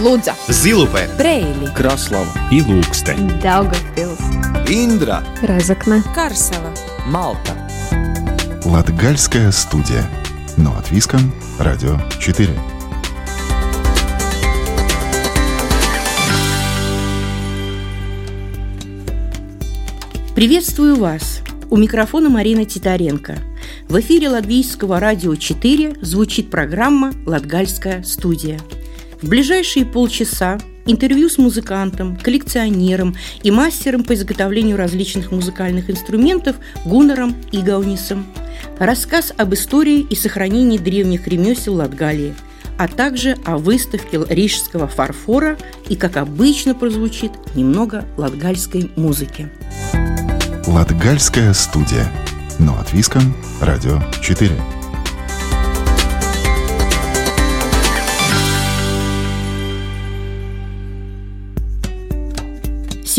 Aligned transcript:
Лудза, 0.00 0.34
Зилупе, 0.48 1.10
Брейли, 1.18 1.66
Краслава 1.76 2.32
и 2.50 2.62
Лукстен. 2.62 3.38
Даугавпилс, 3.42 4.18
Индра, 4.66 5.22
Разокна, 5.42 6.02
Карсела. 6.14 6.72
Малта. 7.04 7.52
Латгальская 8.64 9.52
студия. 9.52 10.08
Но 10.56 10.74
от 10.74 10.90
Виском, 10.90 11.34
Радио 11.58 11.98
4. 12.18 12.48
Приветствую 20.34 20.96
вас! 20.96 21.42
У 21.68 21.76
микрофона 21.76 22.30
Марина 22.30 22.64
Титаренко. 22.64 23.36
В 23.90 24.00
эфире 24.00 24.30
Латвийского 24.30 24.98
радио 24.98 25.36
4 25.36 25.96
звучит 26.00 26.50
программа 26.50 27.12
«Латгальская 27.26 28.02
студия». 28.02 28.58
В 29.22 29.28
ближайшие 29.28 29.84
полчаса 29.84 30.58
интервью 30.86 31.28
с 31.28 31.36
музыкантом, 31.36 32.16
коллекционером 32.16 33.14
и 33.42 33.50
мастером 33.50 34.02
по 34.02 34.14
изготовлению 34.14 34.76
различных 34.78 35.30
музыкальных 35.30 35.90
инструментов 35.90 36.56
Гуннером 36.86 37.36
Игаунисом, 37.52 38.26
рассказ 38.78 39.32
об 39.36 39.52
истории 39.52 40.00
и 40.00 40.14
сохранении 40.14 40.78
древних 40.78 41.26
ремесел 41.28 41.74
Латгалии, 41.74 42.34
а 42.78 42.88
также 42.88 43.36
о 43.44 43.58
выставке 43.58 44.20
рижского 44.28 44.88
фарфора 44.88 45.58
и, 45.88 45.96
как 45.96 46.16
обычно, 46.16 46.74
прозвучит 46.74 47.32
немного 47.54 48.06
латгальской 48.16 48.90
музыки. 48.96 49.50
Латгальская 50.66 51.52
студия. 51.52 52.10
Но 52.58 52.78
от 52.78 52.92
Виском, 52.92 53.34
Радио 53.60 54.00
4. 54.22 54.79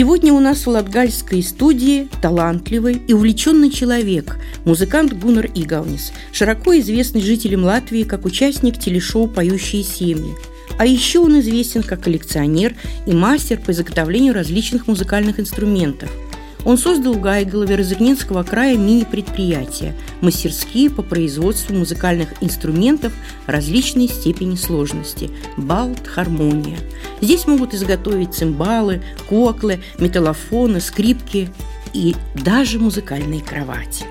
Сегодня 0.01 0.33
у 0.33 0.39
нас 0.39 0.65
в 0.65 0.67
Латгальской 0.67 1.43
студии 1.43 2.09
талантливый 2.23 2.99
и 3.07 3.13
увлеченный 3.13 3.69
человек, 3.69 4.39
музыкант 4.65 5.13
Гуннар 5.13 5.45
Игаунис, 5.53 6.11
широко 6.31 6.75
известный 6.79 7.21
жителям 7.21 7.65
Латвии 7.65 8.01
как 8.01 8.25
участник 8.25 8.79
телешоу 8.79 9.27
«Поющие 9.27 9.83
семьи». 9.83 10.33
А 10.79 10.87
еще 10.87 11.19
он 11.19 11.39
известен 11.41 11.83
как 11.83 12.01
коллекционер 12.01 12.73
и 13.05 13.13
мастер 13.13 13.59
по 13.59 13.69
изготовлению 13.69 14.33
различных 14.33 14.87
музыкальных 14.87 15.39
инструментов– 15.39 16.09
он 16.65 16.77
создал 16.77 17.13
в 17.13 17.21
Гайголове 17.21 17.75
Разогненского 17.75 18.43
края 18.43 18.77
мини-предприятия, 18.77 19.95
мастерские 20.21 20.89
по 20.89 21.01
производству 21.01 21.75
музыкальных 21.75 22.29
инструментов 22.41 23.13
различной 23.47 24.07
степени 24.07 24.55
сложности– 24.55 25.31
балт, 25.57 26.07
хармония. 26.07 26.77
Здесь 27.19 27.47
могут 27.47 27.73
изготовить 27.73 28.33
цимбалы, 28.33 29.01
коклы, 29.27 29.81
металлофоны, 29.97 30.81
скрипки 30.81 31.49
и 31.93 32.15
даже 32.35 32.79
музыкальные 32.79 33.41
кровати. 33.41 34.05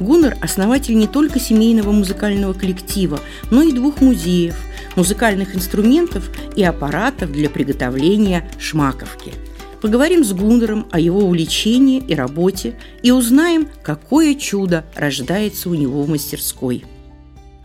Гуннер– 0.00 0.36
основатель 0.40 0.96
не 0.96 1.06
только 1.06 1.38
семейного 1.38 1.92
музыкального 1.92 2.52
коллектива, 2.52 3.20
но 3.50 3.62
и 3.62 3.72
двух 3.72 4.00
музеев, 4.00 4.56
музыкальных 4.96 5.54
инструментов 5.54 6.28
и 6.56 6.64
аппаратов 6.64 7.30
для 7.30 7.48
приготовления 7.48 8.50
шмаковки– 8.58 9.32
Поговорим 9.82 10.22
с 10.22 10.32
Гуннером 10.32 10.86
о 10.92 11.00
его 11.00 11.24
увлечении 11.24 12.00
и 12.06 12.14
работе 12.14 12.78
и 13.02 13.10
узнаем, 13.10 13.66
какое 13.82 14.36
чудо 14.36 14.84
рождается 14.94 15.68
у 15.68 15.74
него 15.74 16.04
в 16.04 16.08
мастерской. 16.08 16.84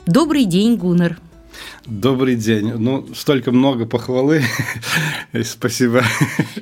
Добрый 0.08 0.46
день, 0.46 0.78
Гуннер. 0.78 1.20
Добрый 1.86 2.36
день. 2.36 2.74
Ну, 2.74 3.08
столько 3.16 3.52
много 3.52 3.86
похвалы. 3.86 4.42
Спасибо. 5.44 6.04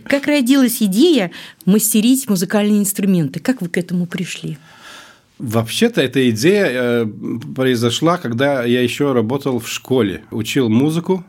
Как 0.04 0.28
родилась 0.28 0.84
идея 0.84 1.32
мастерить 1.66 2.28
музыкальные 2.30 2.80
инструменты? 2.80 3.40
Как 3.40 3.62
вы 3.62 3.70
к 3.70 3.78
этому 3.78 4.08
пришли? 4.08 4.58
Вообще-то 5.40 6.02
эта 6.02 6.30
идея 6.32 6.68
э, 6.70 7.06
произошла, 7.56 8.18
когда 8.18 8.66
я 8.66 8.82
еще 8.82 9.14
работал 9.14 9.60
в 9.60 9.70
школе, 9.70 10.26
учил 10.32 10.68
музыку 10.68 11.24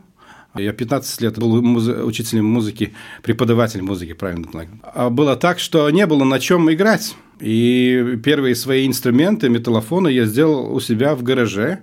я 0.59 0.73
15 0.73 1.21
лет 1.21 1.37
был 1.39 1.61
муз- 1.61 1.87
учителем 2.03 2.45
музыки, 2.45 2.93
преподавателем 3.23 3.85
музыки, 3.85 4.13
правильно. 4.13 4.47
А 4.83 5.09
было 5.09 5.35
так, 5.35 5.59
что 5.59 5.89
не 5.89 6.05
было 6.05 6.23
на 6.23 6.39
чем 6.39 6.71
играть. 6.71 7.15
И 7.39 8.17
первые 8.23 8.55
свои 8.55 8.87
инструменты, 8.87 9.49
металлофоны 9.49 10.09
я 10.09 10.25
сделал 10.25 10.73
у 10.73 10.79
себя 10.79 11.13
в 11.15 11.21
гараже 11.23 11.79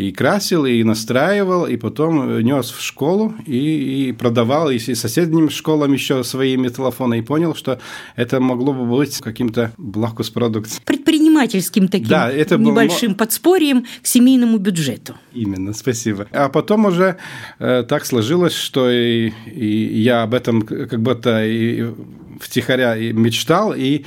и 0.00 0.12
красил, 0.12 0.64
и 0.64 0.82
настраивал, 0.82 1.66
и 1.66 1.76
потом 1.76 2.40
нес 2.40 2.70
в 2.70 2.80
школу 2.80 3.34
и, 3.46 4.08
и 4.08 4.12
продавал 4.12 4.70
и 4.70 4.78
соседним 4.78 5.50
школам 5.50 5.92
еще 5.92 6.24
свои 6.24 6.56
металлофоны, 6.56 7.18
и 7.18 7.22
понял, 7.22 7.54
что 7.54 7.78
это 8.16 8.40
могло 8.40 8.72
бы 8.72 8.84
быть 8.86 9.18
каким-то 9.18 9.72
блокус-продуктом. 9.76 10.78
Предпринимательским 10.84 11.88
таким 11.88 12.08
да, 12.08 12.30
это 12.30 12.56
небольшим 12.56 13.10
было... 13.10 13.18
подспорьем 13.18 13.84
к 14.02 14.06
семейному 14.06 14.58
бюджету. 14.58 15.14
Именно, 15.32 15.72
спасибо. 15.72 16.26
А 16.32 16.48
потом 16.48 16.86
уже 16.86 17.16
э, 17.58 17.84
так 17.88 18.06
сложилось, 18.06 18.54
что 18.54 18.90
и, 18.90 19.32
и 19.46 20.00
я 20.00 20.22
об 20.22 20.34
этом 20.34 20.62
как 20.62 21.00
будто 21.00 21.44
и 21.44 21.92
втихаря 22.40 22.96
мечтал, 22.96 23.74
и, 23.76 24.04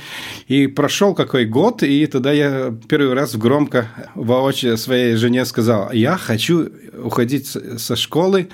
и 0.48 0.66
прошел 0.66 1.14
какой 1.14 1.46
год, 1.46 1.82
и 1.82 2.06
тогда 2.06 2.32
я 2.32 2.74
первый 2.88 3.14
раз 3.14 3.36
громко 3.36 3.88
воочию 4.14 4.76
своей 4.76 5.16
жене 5.16 5.44
сказал, 5.44 5.92
я 5.92 6.16
хочу 6.16 6.68
уходить 7.02 7.46
со 7.46 7.96
школы 7.96 8.48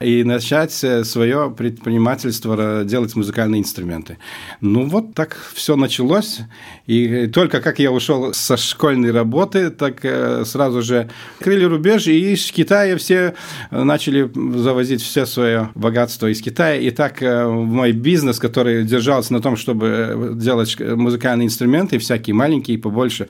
и 0.00 0.24
начать 0.24 0.72
свое 0.72 1.54
предпринимательство, 1.56 2.84
делать 2.84 3.14
музыкальные 3.14 3.60
инструменты. 3.60 4.18
Ну 4.60 4.86
вот 4.86 5.14
так 5.14 5.36
все 5.54 5.76
началось, 5.76 6.40
и 6.86 7.26
только 7.26 7.60
как 7.60 7.78
я 7.78 7.92
ушел 7.92 8.32
со 8.32 8.56
школьной 8.56 9.10
работы, 9.10 9.70
так 9.70 10.04
э, 10.04 10.44
сразу 10.44 10.82
же 10.82 11.08
открыли 11.38 11.64
рубеж, 11.64 12.06
и 12.06 12.32
из 12.32 12.50
Китая 12.50 12.96
все 12.96 13.34
начали 13.70 14.30
завозить 14.58 15.02
все 15.02 15.26
свое 15.26 15.70
богатство 15.74 16.26
из 16.26 16.40
Китая, 16.40 16.76
и 16.76 16.90
так 16.90 17.22
э, 17.22 17.46
мой 17.46 17.92
бизнес, 17.92 18.38
который 18.38 18.84
держал 18.84 19.15
держался 19.16 19.32
на 19.32 19.40
том, 19.40 19.56
чтобы 19.56 19.86
э, 19.86 20.32
делать 20.34 20.78
музыкальные 20.78 21.46
инструменты, 21.46 21.98
всякие 21.98 22.34
маленькие, 22.34 22.78
побольше, 22.78 23.28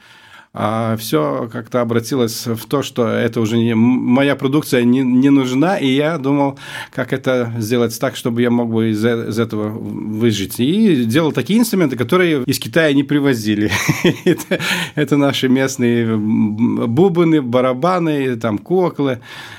а 0.58 0.96
все 0.96 1.50
как-то 1.52 1.82
обратилось 1.82 2.46
в 2.46 2.66
то, 2.66 2.82
что 2.82 3.06
это 3.06 3.40
уже 3.40 3.58
не, 3.58 3.74
моя 3.74 4.36
продукция 4.36 4.84
не, 4.84 5.02
не 5.02 5.30
нужна, 5.30 5.76
и 5.76 5.86
я 5.86 6.16
думал, 6.16 6.58
как 6.94 7.12
это 7.12 7.52
сделать 7.58 8.00
так, 8.00 8.16
чтобы 8.16 8.40
я 8.40 8.50
мог 8.50 8.70
бы 8.70 8.90
из, 8.90 9.04
из 9.04 9.38
этого 9.38 9.68
выжить. 9.68 10.58
И 10.58 11.04
делал 11.04 11.32
такие 11.32 11.58
инструменты, 11.58 11.96
которые 11.96 12.42
из 12.46 12.58
Китая 12.58 12.94
не 12.94 13.04
привозили. 13.04 13.70
это, 14.24 14.58
это 14.94 15.16
наши 15.18 15.48
местные 15.48 16.16
бубны, 16.16 17.42
барабаны, 17.42 18.36
там 18.36 18.56
куклы, 18.56 19.18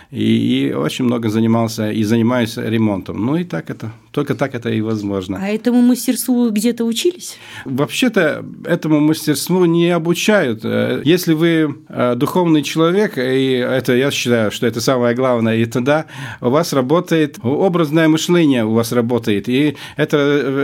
и, 0.09 0.69
и 0.69 0.73
очень 0.73 1.05
много 1.05 1.29
занимался 1.29 1.91
и 1.91 2.03
занимаюсь 2.03 2.57
ремонтом. 2.57 3.23
Ну 3.23 3.35
и 3.35 3.44
так 3.44 3.69
это 3.69 3.91
только 4.17 4.33
так 4.33 4.55
это 4.55 4.72
и 4.72 4.81
возможно. 4.81 5.38
А 5.39 5.47
этому 5.47 5.79
мастерству 5.81 6.50
где-то 6.50 6.85
учились? 6.85 7.38
Вообще-то 7.66 8.44
этому 8.66 9.00
мастерству 9.00 9.66
не 9.66 9.91
обучают. 9.91 10.61
Э, 10.63 11.03
если 11.05 11.33
вы 11.33 11.75
э, 11.88 12.16
духовный 12.16 12.63
человек, 12.63 13.19
и 13.19 13.51
это 13.51 13.94
я 13.94 14.09
считаю, 14.09 14.50
что 14.50 14.66
это 14.66 14.81
самое 14.81 15.13
главное, 15.16 15.57
и 15.57 15.66
тогда 15.66 16.07
у 16.41 16.50
вас 16.50 16.73
работает 16.73 17.38
образное 17.44 18.07
мышление, 18.07 18.66
у 18.66 18.73
вас 18.73 18.91
работает, 18.91 19.50
и 19.50 19.75
это 19.97 20.17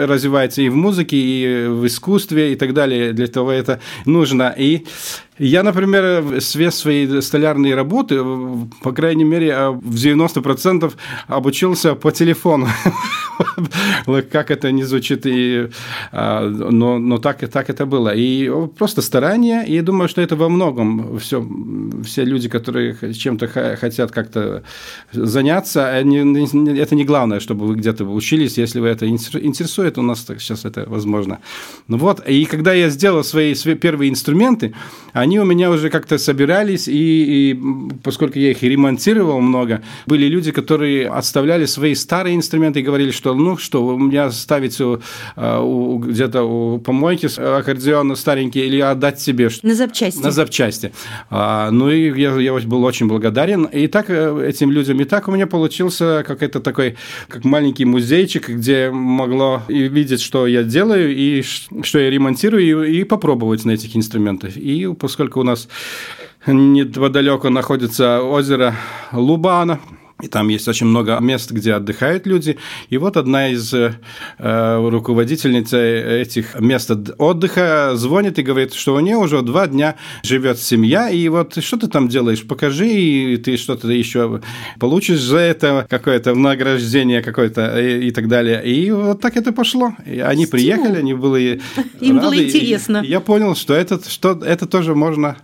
развивается 0.08 0.64
и 0.64 0.70
в 0.70 0.76
музыке, 0.76 1.18
и 1.18 1.68
в 1.68 1.86
искусстве, 1.86 2.54
и 2.54 2.56
так 2.56 2.74
далее. 2.74 3.14
Для 3.14 3.28
того 3.28 3.52
это 3.52 3.80
нужно. 4.06 4.52
И 4.58 4.84
я, 5.38 5.64
например, 5.64 6.40
все 6.40 6.72
свои 6.72 7.22
столярные 7.22 7.76
работы, 7.76 8.22
по 8.82 8.92
крайней 8.92 9.24
мере, 9.24 9.70
в 9.70 9.96
90% 9.96 10.94
обучился 11.28 11.96
по 11.96 12.12
телефону. 12.12 12.68
как 14.32 14.52
это 14.52 14.72
не 14.72 14.84
звучит, 14.84 15.26
и, 15.26 15.70
а, 16.12 16.48
но, 16.48 17.00
но 17.00 17.18
так, 17.18 17.50
так 17.50 17.70
это 17.70 17.86
было. 17.86 18.14
И 18.16 18.50
просто 18.78 19.02
старание, 19.02 19.66
и 19.68 19.82
думаю, 19.82 20.10
что 20.10 20.22
это 20.22 20.36
во 20.36 20.50
многом 20.50 21.18
все, 21.20 21.46
все 22.04 22.26
люди, 22.26 22.50
которые 22.50 22.96
чем-то 23.14 23.48
хотят 23.78 24.12
как-то 24.12 24.64
заняться, 25.12 25.90
они, 25.90 26.18
это 26.80 26.96
не 26.96 27.06
главное, 27.06 27.40
чтобы 27.40 27.66
вы 27.66 27.76
где-то 27.76 28.06
учились, 28.06 28.58
если 28.58 28.80
вы 28.80 28.88
это 28.88 29.08
интересует, 29.08 29.98
у 29.98 30.02
нас 30.02 30.26
сейчас 30.40 30.66
это 30.66 30.86
возможно. 30.88 31.40
Ну 31.88 31.98
вот, 31.98 32.28
и 32.28 32.46
когда 32.46 32.74
я 32.74 32.90
сделал 32.90 33.24
свои, 33.24 33.56
свои 33.56 33.76
первые 33.76 34.10
инструменты, 34.10 34.74
они 35.24 35.40
у 35.40 35.46
меня 35.46 35.72
уже 35.72 35.90
как-то 35.90 36.18
собирались, 36.18 36.88
и, 36.88 37.52
и 37.52 37.60
поскольку 38.04 38.38
я 38.38 38.52
их 38.52 38.62
ремонтировал 38.62 39.40
много, 39.42 39.82
были 40.06 40.28
люди, 40.28 40.52
которые 40.52 41.10
отставляли 41.10 41.66
свои 41.66 41.96
старые 41.96 42.36
инструменты 42.36 42.80
и 42.80 42.84
говорили, 42.84 43.12
что 43.12 43.24
что, 43.24 43.36
ну, 43.36 43.58
что, 43.58 43.86
у 43.86 43.98
меня 43.98 44.32
ставить 44.32 44.82
у, 44.82 45.00
у, 45.38 45.98
где-то 45.98 46.44
у 46.44 46.78
помойки 46.78 47.28
аккордеон 47.40 48.18
старенький 48.18 48.66
или 48.66 48.82
отдать 48.82 49.22
себе? 49.22 49.50
На 49.62 49.76
запчасти. 49.76 50.22
На 50.22 50.32
запчасти. 50.32 50.92
А, 51.30 51.72
ну, 51.72 51.90
и 51.90 52.20
я, 52.20 52.36
я 52.38 52.54
был 52.54 52.84
очень 52.84 53.08
благодарен. 53.08 53.64
И 53.64 53.88
так 53.88 54.10
этим 54.10 54.72
людям, 54.72 55.00
и 55.00 55.06
так 55.06 55.30
у 55.30 55.32
меня 55.32 55.48
получился 55.48 56.26
какой-то 56.28 56.60
такой, 56.60 56.98
как 57.30 57.46
маленький 57.46 57.86
музейчик, 57.86 58.50
где 58.50 58.90
могло 58.92 59.62
и 59.70 59.88
видеть, 59.88 60.20
что 60.20 60.46
я 60.46 60.64
делаю, 60.64 61.16
и 61.16 61.42
что 61.42 62.00
я 62.00 62.10
ремонтирую, 62.10 62.84
и, 62.84 63.00
и 63.00 63.04
попробовать 63.06 63.64
на 63.64 63.72
этих 63.72 63.96
инструментах. 63.96 64.58
И 64.58 64.86
поскольку 65.14 65.42
у 65.42 65.44
нас 65.44 65.68
неподалеку 66.48 67.48
находится 67.50 68.24
озеро 68.24 68.76
Лубана, 69.12 69.80
и 70.24 70.28
там 70.28 70.48
есть 70.48 70.68
очень 70.68 70.88
много 70.88 71.20
мест, 71.20 71.52
где 71.52 71.74
отдыхают 71.74 72.26
люди. 72.26 72.58
И 72.90 72.98
вот 72.98 73.18
одна 73.18 73.50
из 73.50 73.74
э, 73.74 73.94
руководительниц 74.40 75.74
этих 75.74 76.58
мест 76.60 76.90
отдыха 77.18 77.92
звонит 77.96 78.40
и 78.40 78.42
говорит, 78.42 78.74
что 78.74 78.96
у 78.96 79.00
нее 79.02 79.18
уже 79.18 79.42
два 79.42 79.68
дня 79.68 79.96
живет 80.24 80.60
семья, 80.60 81.10
и 81.10 81.28
вот 81.28 81.62
что 81.62 81.78
ты 81.78 81.88
там 81.88 82.08
делаешь, 82.08 82.44
покажи, 82.48 82.88
и 82.88 83.38
ты 83.38 83.58
что-то 83.58 83.90
еще 83.90 84.42
получишь 84.80 85.20
за 85.20 85.40
это, 85.40 85.86
какое-то 85.90 86.34
награждение 86.34 87.22
какое-то 87.22 87.78
и, 87.78 88.08
и 88.08 88.12
так 88.12 88.30
далее. 88.30 88.64
И 88.66 88.92
вот 88.92 89.20
так 89.20 89.36
это 89.36 89.52
пошло. 89.52 89.94
И 90.06 90.20
они 90.20 90.46
Стимул. 90.46 90.52
приехали, 90.52 91.00
они 91.00 91.14
были 91.14 91.62
Им 92.00 92.18
рады, 92.18 92.30
было 92.30 92.44
интересно. 92.46 93.02
И 93.04 93.10
я 93.10 93.20
понял, 93.20 93.56
что 93.56 93.74
это, 93.74 94.00
что 94.10 94.40
это 94.42 94.68
тоже 94.68 94.96
можно, 94.96 95.36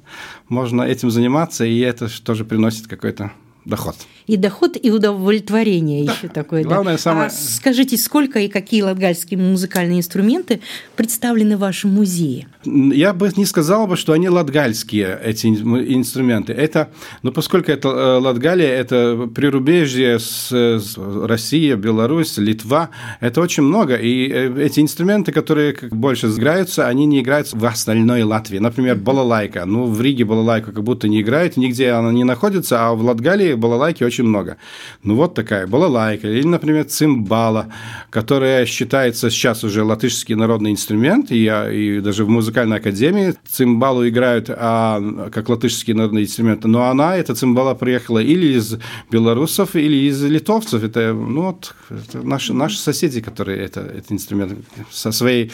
можно 0.47 0.83
этим 0.83 1.11
заниматься, 1.11 1.65
и 1.65 1.79
это 1.79 2.07
тоже 2.23 2.45
приносит 2.45 2.87
какой-то 2.87 3.31
доход. 3.65 3.95
И 4.29 4.37
доход, 4.37 4.77
и 4.79 4.91
удовлетворение 4.91 6.05
да. 6.05 6.13
еще 6.13 6.27
такое. 6.27 6.63
Главное, 6.63 6.93
да. 6.93 6.99
самое... 6.99 7.27
А 7.27 7.29
скажите, 7.31 7.97
сколько 7.97 8.37
и 8.37 8.47
какие 8.47 8.83
латгальские 8.83 9.39
музыкальные 9.39 9.97
инструменты 9.97 10.61
представлены 10.95 11.57
в 11.57 11.61
вашем 11.61 11.89
музее? 11.89 12.47
Я 12.63 13.13
бы 13.13 13.31
не 13.35 13.45
сказал 13.45 13.87
бы, 13.87 13.97
что 13.97 14.13
они 14.13 14.29
латгальские, 14.29 15.19
эти 15.23 15.47
инструменты. 15.47 16.53
Это, 16.53 16.89
ну, 17.23 17.31
поскольку 17.31 17.71
это 17.71 17.89
э, 17.89 18.17
Латгалия, 18.19 18.67
это 18.67 19.27
прирубежье 19.33 20.19
с, 20.19 20.51
с 20.51 20.95
Россия, 20.95 21.75
Беларусь, 21.75 22.37
Литва, 22.37 22.91
это 23.21 23.41
очень 23.41 23.63
много. 23.63 23.95
И 23.95 24.29
э, 24.29 24.63
эти 24.63 24.81
инструменты, 24.81 25.31
которые 25.31 25.75
больше 25.89 26.27
играются, 26.27 26.87
они 26.87 27.07
не 27.07 27.21
играются 27.21 27.57
в 27.57 27.65
остальной 27.65 28.21
Латвии. 28.21 28.59
Например, 28.59 28.95
балалайка. 28.95 29.65
Ну, 29.65 29.85
в 29.85 29.99
Риге 29.99 30.25
балалайка 30.25 30.71
как 30.71 30.83
будто 30.83 31.07
не 31.07 31.21
играет, 31.21 31.57
нигде 31.57 31.89
она 31.89 32.11
не 32.11 32.25
находится, 32.25 32.87
а 32.87 32.93
в 32.93 33.01
Латгалии 33.01 33.55
балалайки 33.55 34.03
очень 34.03 34.18
много. 34.23 34.57
Ну, 35.03 35.15
вот 35.15 35.33
такая 35.33 35.67
балалайка. 35.67 36.27
Или, 36.27 36.47
например, 36.47 36.85
цимбала, 36.85 37.67
которая 38.09 38.65
считается 38.65 39.29
сейчас 39.29 39.63
уже 39.63 39.83
латышский 39.83 40.35
народный 40.35 40.71
инструмент, 40.71 41.31
и, 41.31 41.45
и 41.45 41.99
даже 41.99 42.25
в 42.25 42.29
музыкальной 42.29 42.77
академии 42.77 43.35
цимбалу 43.49 44.07
играют 44.07 44.49
а, 44.49 45.29
как 45.31 45.49
латышский 45.49 45.93
народный 45.93 46.23
инструмент. 46.23 46.63
Но 46.65 46.89
она, 46.89 47.15
эта 47.15 47.35
цимбала, 47.35 47.73
приехала 47.75 48.19
или 48.19 48.57
из 48.57 48.77
белорусов, 49.11 49.75
или 49.75 50.07
из 50.09 50.23
литовцев. 50.23 50.83
Это, 50.83 51.13
ну, 51.13 51.41
вот, 51.41 51.75
это 51.89 52.25
наши, 52.25 52.53
наши 52.53 52.77
соседи, 52.77 53.21
которые 53.21 53.59
это, 53.63 53.81
этот 53.81 54.11
инструмент 54.11 54.53
со 54.91 55.11
своей 55.11 55.51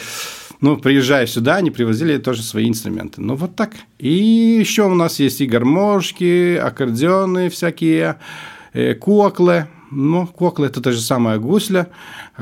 ну, 0.60 0.76
приезжая 0.76 1.26
сюда, 1.26 1.56
они 1.56 1.70
привозили 1.70 2.18
тоже 2.18 2.42
свои 2.42 2.68
инструменты. 2.68 3.20
Ну, 3.20 3.34
вот 3.34 3.56
так. 3.56 3.72
И 3.98 4.08
еще 4.60 4.84
у 4.84 4.94
нас 4.94 5.20
есть 5.20 5.40
и 5.40 5.46
гармошки, 5.46 6.56
аккордеоны 6.56 7.50
всякие, 7.50 8.16
э, 8.76 8.94
куклы. 8.94 9.66
Ну, 9.90 10.26
кукла– 10.26 10.66
это 10.66 10.80
та 10.80 10.90
же 10.90 11.00
самая 11.00 11.38
гусля, 11.38 11.86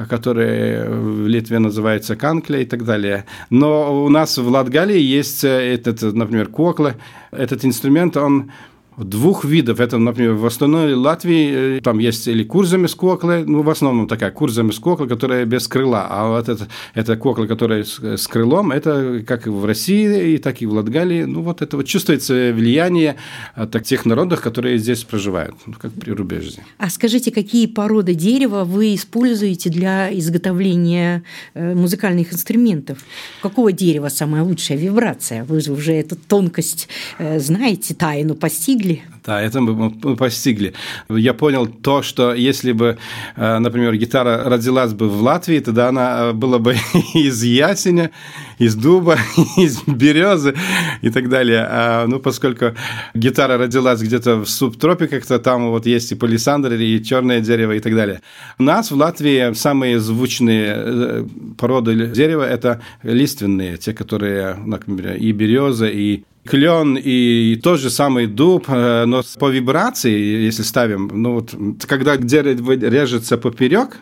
которая 0.09 0.89
в 0.89 1.27
Литве 1.27 1.59
называется 1.59 2.17
канкля 2.17 2.61
и 2.61 2.65
так 2.65 2.85
далее. 2.85 3.27
Но 3.51 4.05
у 4.05 4.09
нас 4.09 4.39
в 4.39 4.49
Латгалии 4.49 4.99
есть 4.99 5.45
э, 5.45 5.75
этот, 5.75 6.03
например, 6.03 6.49
кукла. 6.49 6.95
Этот 7.31 7.65
инструмент, 7.65 8.17
он 8.17 8.51
двух 8.97 9.45
видов. 9.45 9.81
Это, 9.81 9.99
например, 9.99 10.35
в 10.35 10.47
основной 10.47 10.95
Латвии 10.95 11.79
э, 11.79 11.81
там 11.81 11.99
есть 11.99 12.29
или 12.29 12.45
курзами 12.45 12.87
с 12.87 12.95
коклы, 12.95 13.45
ну, 13.47 13.63
в 13.63 13.71
основном 13.71 14.09
такая 14.09 14.31
курзами 14.31 14.71
с 14.71 14.79
коклы, 14.79 15.09
которая 15.09 15.45
без 15.45 15.69
крыла. 15.69 16.07
А 16.09 16.29
вот 16.29 16.49
это, 16.49 16.69
это 16.95 17.17
кокла, 17.17 17.47
которая 17.47 17.85
с, 17.85 17.99
с 17.99 18.27
крылом, 18.29 18.71
это 18.71 19.23
как 19.27 19.47
в 19.47 19.65
России, 19.65 20.35
и 20.35 20.39
так 20.39 20.63
и 20.63 20.67
в 20.67 20.73
Латгалии. 20.73 21.25
Ну, 21.25 21.43
вот 21.43 21.63
это 21.63 21.77
вот 21.77 21.87
чувствуется 21.87 22.53
влияние 22.55 23.17
от 23.55 23.83
тех 23.83 24.07
народов, 24.07 24.41
которые 24.41 24.79
здесь 24.79 25.05
проживают, 25.05 25.55
ну, 25.67 25.75
как 25.81 25.93
при 25.93 26.11
рубежье. 26.11 26.65
А 26.79 26.91
скажите, 26.91 27.31
какие 27.31 27.67
породы 27.67 28.15
дерева 28.15 28.65
вы 28.65 28.95
используете 28.95 29.71
для 29.71 30.13
изготовления 30.17 31.23
э, 31.55 31.75
музыкальных 31.75 32.33
инструментов? 32.33 32.99
Какого 33.43 33.73
дерева 33.73 34.09
самая 34.09 34.43
лучшая 34.43 34.79
вибрация? 34.79 35.45
Вы 35.45 35.61
же 35.61 35.73
уже 35.73 35.93
эту 35.93 36.17
тонкость 36.17 36.89
э, 37.19 37.41
знаете, 37.41 37.95
тайну 37.95 38.35
постигли 38.35 38.84
постигли. 38.85 39.14
Да, 39.27 39.41
это 39.41 39.63
мы 39.63 40.17
постигли. 40.17 40.75
Я 41.09 41.33
понял 41.33 41.67
то, 41.67 42.03
что 42.03 42.35
если 42.35 42.73
бы, 42.73 42.99
э, 43.37 43.59
например, 43.59 43.97
гитара 43.97 44.45
родилась 44.45 44.93
бы 44.93 45.09
в 45.09 45.23
Латвии, 45.23 45.61
тогда 45.61 45.89
она 45.89 46.17
э, 46.19 46.33
была 46.33 46.59
бы 46.59 46.77
из 47.15 47.43
ясеня, 47.43 48.11
из 48.59 48.75
дуба, 48.75 49.17
из 49.57 49.83
березы 49.87 50.55
и 51.01 51.09
так 51.09 51.31
далее. 51.31 51.67
А, 51.67 52.07
ну, 52.07 52.21
поскольку 52.21 52.75
гитара 53.15 53.57
родилась 53.57 54.03
где-то 54.03 54.45
в 54.45 54.47
субтропиках, 54.47 55.25
то 55.25 55.39
там 55.39 55.71
вот 55.71 55.87
есть 55.87 56.13
и 56.13 56.17
палисандр, 56.17 56.75
и 56.75 57.03
черное 57.03 57.41
дерево 57.41 57.73
и 57.73 57.81
так 57.81 57.95
далее. 57.95 58.21
У 58.59 58.63
нас 58.63 58.91
в 58.91 58.97
Латвии 58.97 59.55
самые 59.55 60.01
звучные 60.01 60.75
э, 60.77 61.25
породы 61.57 62.09
дерева– 62.09 62.43
это 62.51 62.83
лиственные, 63.03 63.79
те, 63.79 63.95
которые, 63.95 64.55
например, 64.57 65.17
и 65.17 65.33
береза, 65.33 65.87
и 65.87 66.25
клен 66.45 66.97
и 66.97 67.57
тот 67.63 67.81
же 67.81 67.91
самый 67.91 68.27
дуб, 68.27 68.67
э, 68.69 69.05
но 69.15 69.23
по 69.39 69.49
вибрации, 69.49 70.45
если 70.45 70.63
ставим, 70.63 71.09
ну 71.13 71.35
вот, 71.35 71.55
когда 71.87 72.17
дерево 72.17 72.73
режется 72.73 73.39
поперек, 73.39 73.99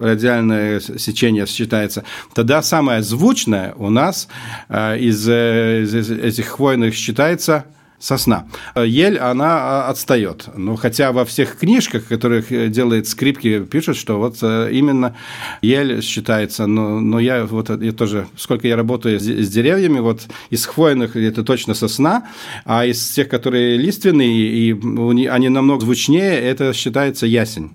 радиальное 0.00 0.80
сечение 0.80 1.46
считается, 1.46 2.04
тогда 2.34 2.62
самое 2.62 3.02
звучное 3.02 3.74
у 3.76 3.90
нас 3.90 4.28
э, 4.68 4.98
из, 4.98 5.28
э, 5.28 5.82
из 5.82 6.10
этих 6.10 6.46
хвойных 6.46 6.94
считается 6.94 7.66
сосна. 7.98 8.46
Ель, 8.76 9.18
она 9.18 9.58
а, 9.58 9.88
отстает. 9.88 10.48
Ну, 10.56 10.76
хотя 10.76 11.12
во 11.12 11.24
всех 11.24 11.56
книжках, 11.56 12.06
которых 12.06 12.70
делает 12.70 13.08
скрипки, 13.08 13.60
пишут, 13.64 13.96
что 13.96 14.18
вот 14.18 14.38
э, 14.42 14.70
именно 14.72 15.16
ель 15.62 16.02
считается. 16.02 16.66
Но, 16.66 17.00
но 17.00 17.18
я 17.20 17.44
вот 17.44 17.70
я 17.82 17.92
тоже, 17.92 18.26
сколько 18.36 18.68
я 18.68 18.76
работаю 18.76 19.18
с, 19.18 19.24
с 19.24 19.48
деревьями, 19.48 20.00
вот 20.00 20.22
из 20.50 20.66
хвойных 20.66 21.16
это 21.16 21.42
точно 21.42 21.74
сосна, 21.74 22.28
а 22.64 22.84
из 22.84 23.10
тех, 23.10 23.28
которые 23.28 23.76
лиственные, 23.76 24.36
и 24.36 25.26
они 25.26 25.48
намного 25.48 25.82
звучнее, 25.82 26.40
это 26.40 26.72
считается 26.72 27.26
ясень 27.26 27.72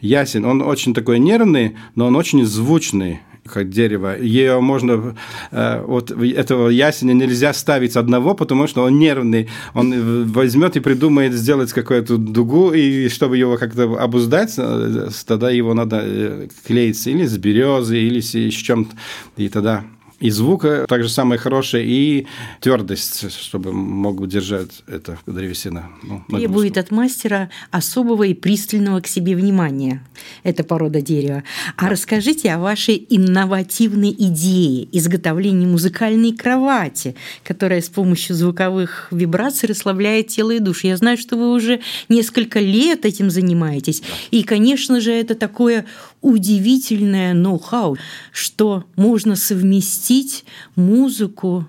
ясень. 0.00 0.44
Он 0.44 0.62
очень 0.62 0.94
такой 0.94 1.18
нервный, 1.18 1.76
но 1.94 2.06
он 2.06 2.16
очень 2.16 2.44
звучный 2.44 3.20
как 3.46 3.70
дерево. 3.70 4.16
Ее 4.18 4.60
можно, 4.60 5.16
э, 5.50 5.82
вот 5.86 6.10
этого 6.10 6.68
ясеня 6.68 7.12
нельзя 7.12 7.52
ставить 7.52 7.96
одного, 7.96 8.34
потому 8.34 8.66
что 8.66 8.82
он 8.82 8.98
нервный. 8.98 9.48
Он 9.74 10.30
возьмет 10.32 10.76
и 10.76 10.80
придумает 10.80 11.32
сделать 11.32 11.72
какую-то 11.72 12.16
дугу, 12.16 12.72
и 12.72 13.08
чтобы 13.08 13.36
его 13.36 13.56
как-то 13.56 13.96
обуздать, 13.98 14.54
э, 14.58 15.08
тогда 15.26 15.50
его 15.50 15.74
надо 15.74 16.00
э, 16.02 16.48
клеить 16.66 17.06
или 17.06 17.26
с 17.26 17.36
березы, 17.38 17.98
или 17.98 18.20
с 18.20 18.54
чем-то, 18.54 18.94
и 19.36 19.48
тогда 19.48 19.84
и 20.18 20.30
звук 20.30 20.64
также 20.88 21.08
самое 21.08 21.38
хорошее, 21.38 21.84
и 21.86 22.26
твердость, 22.60 23.30
чтобы 23.30 23.72
мог 23.72 24.20
удержать 24.20 24.82
это 24.86 25.18
древесина. 25.26 25.90
Ну, 26.02 26.22
Требует 26.28 26.78
от 26.78 26.90
мастера 26.90 27.50
особого 27.70 28.22
и 28.22 28.32
пристального 28.32 29.00
к 29.00 29.06
себе 29.06 29.36
внимания. 29.36 30.02
Это 30.42 30.64
порода 30.64 31.02
дерева. 31.02 31.42
А 31.76 31.88
расскажите 31.90 32.52
о 32.52 32.58
вашей 32.58 33.06
инновативной 33.10 34.10
идее 34.10 34.88
изготовления 34.96 35.66
музыкальной 35.66 36.32
кровати, 36.32 37.14
которая 37.44 37.82
с 37.82 37.88
помощью 37.88 38.36
звуковых 38.36 39.08
вибраций 39.10 39.68
расслабляет 39.68 40.28
тело 40.28 40.52
и 40.52 40.60
душу. 40.60 40.86
Я 40.86 40.96
знаю, 40.96 41.18
что 41.18 41.36
вы 41.36 41.52
уже 41.52 41.80
несколько 42.08 42.60
лет 42.60 43.04
этим 43.04 43.30
занимаетесь. 43.30 44.02
И, 44.30 44.42
конечно 44.44 45.00
же, 45.00 45.12
это 45.12 45.34
такое 45.34 45.84
удивительное 46.20 47.34
ноу-хау, 47.34 47.96
что 48.32 48.84
можно 48.96 49.36
совместить 49.36 50.44
музыку 50.74 51.66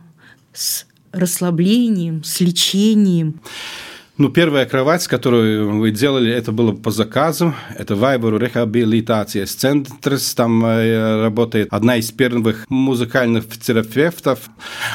с 0.54 0.86
расслаблением, 1.12 2.24
с 2.24 2.40
лечением. 2.40 3.42
Ну, 4.20 4.30
первая 4.30 4.66
кровать, 4.66 5.08
которую 5.08 5.78
вы 5.78 5.92
делали, 5.92 6.34
это 6.34 6.52
было 6.52 6.72
по 6.72 6.90
заказу. 6.90 7.54
Это 7.78 7.96
Вайберу 7.96 8.40
рехабилитация 8.40 9.46
центр. 9.46 10.18
Там 10.36 10.66
э, 10.66 11.22
работает 11.22 11.68
одна 11.70 11.98
из 11.98 12.10
первых 12.10 12.66
музыкальных 12.68 13.46
терапевтов. 13.60 14.50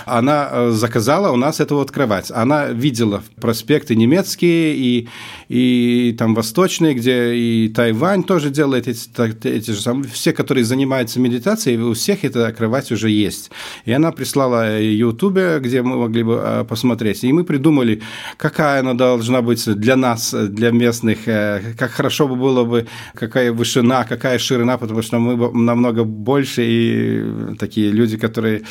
Она 0.06 0.48
э, 0.50 0.70
заказала 0.72 1.30
у 1.30 1.36
нас 1.36 1.60
эту 1.60 1.76
вот 1.76 1.92
кровать. 1.92 2.32
Она 2.32 2.66
видела 2.66 3.22
проспекты 3.40 3.94
немецкие 3.94 4.74
и, 4.74 5.08
и 5.48 6.16
там 6.18 6.34
восточные, 6.34 6.94
где 6.94 7.32
и 7.36 7.68
Тайвань 7.68 8.24
тоже 8.24 8.50
делает 8.50 8.88
эти, 8.88 9.08
эти 9.46 9.70
же 9.70 9.80
самые. 9.80 10.10
Все, 10.10 10.32
которые 10.32 10.64
занимаются 10.64 11.20
медитацией, 11.20 11.80
у 11.80 11.94
всех 11.94 12.24
эта 12.24 12.52
кровать 12.52 12.90
уже 12.90 13.08
есть. 13.08 13.52
И 13.84 13.92
она 13.92 14.10
прислала 14.10 14.80
Ютубе, 14.80 15.60
где 15.60 15.82
мы 15.82 15.96
могли 15.96 16.24
бы 16.24 16.40
э, 16.42 16.64
посмотреть. 16.68 17.22
И 17.22 17.32
мы 17.32 17.44
придумали, 17.44 18.02
какая 18.36 18.80
она 18.80 18.94
должна 19.16 19.42
быть 19.42 19.64
для 19.75 19.97
нас, 19.97 20.35
для 20.35 20.71
местных, 20.71 21.28
э, 21.28 21.75
как 21.78 21.90
хорошо 21.90 22.28
бы 22.28 22.37
было 22.37 22.64
бы, 22.64 22.87
какая 23.14 23.52
вышина, 23.52 24.04
какая 24.09 24.38
ширина, 24.38 24.78
потому 24.78 25.02
что 25.02 25.19
мы 25.19 25.52
намного 25.52 26.04
больше 26.04 26.62
и 26.64 27.54
такие 27.59 27.92
люди, 27.92 28.16
которые 28.16 28.62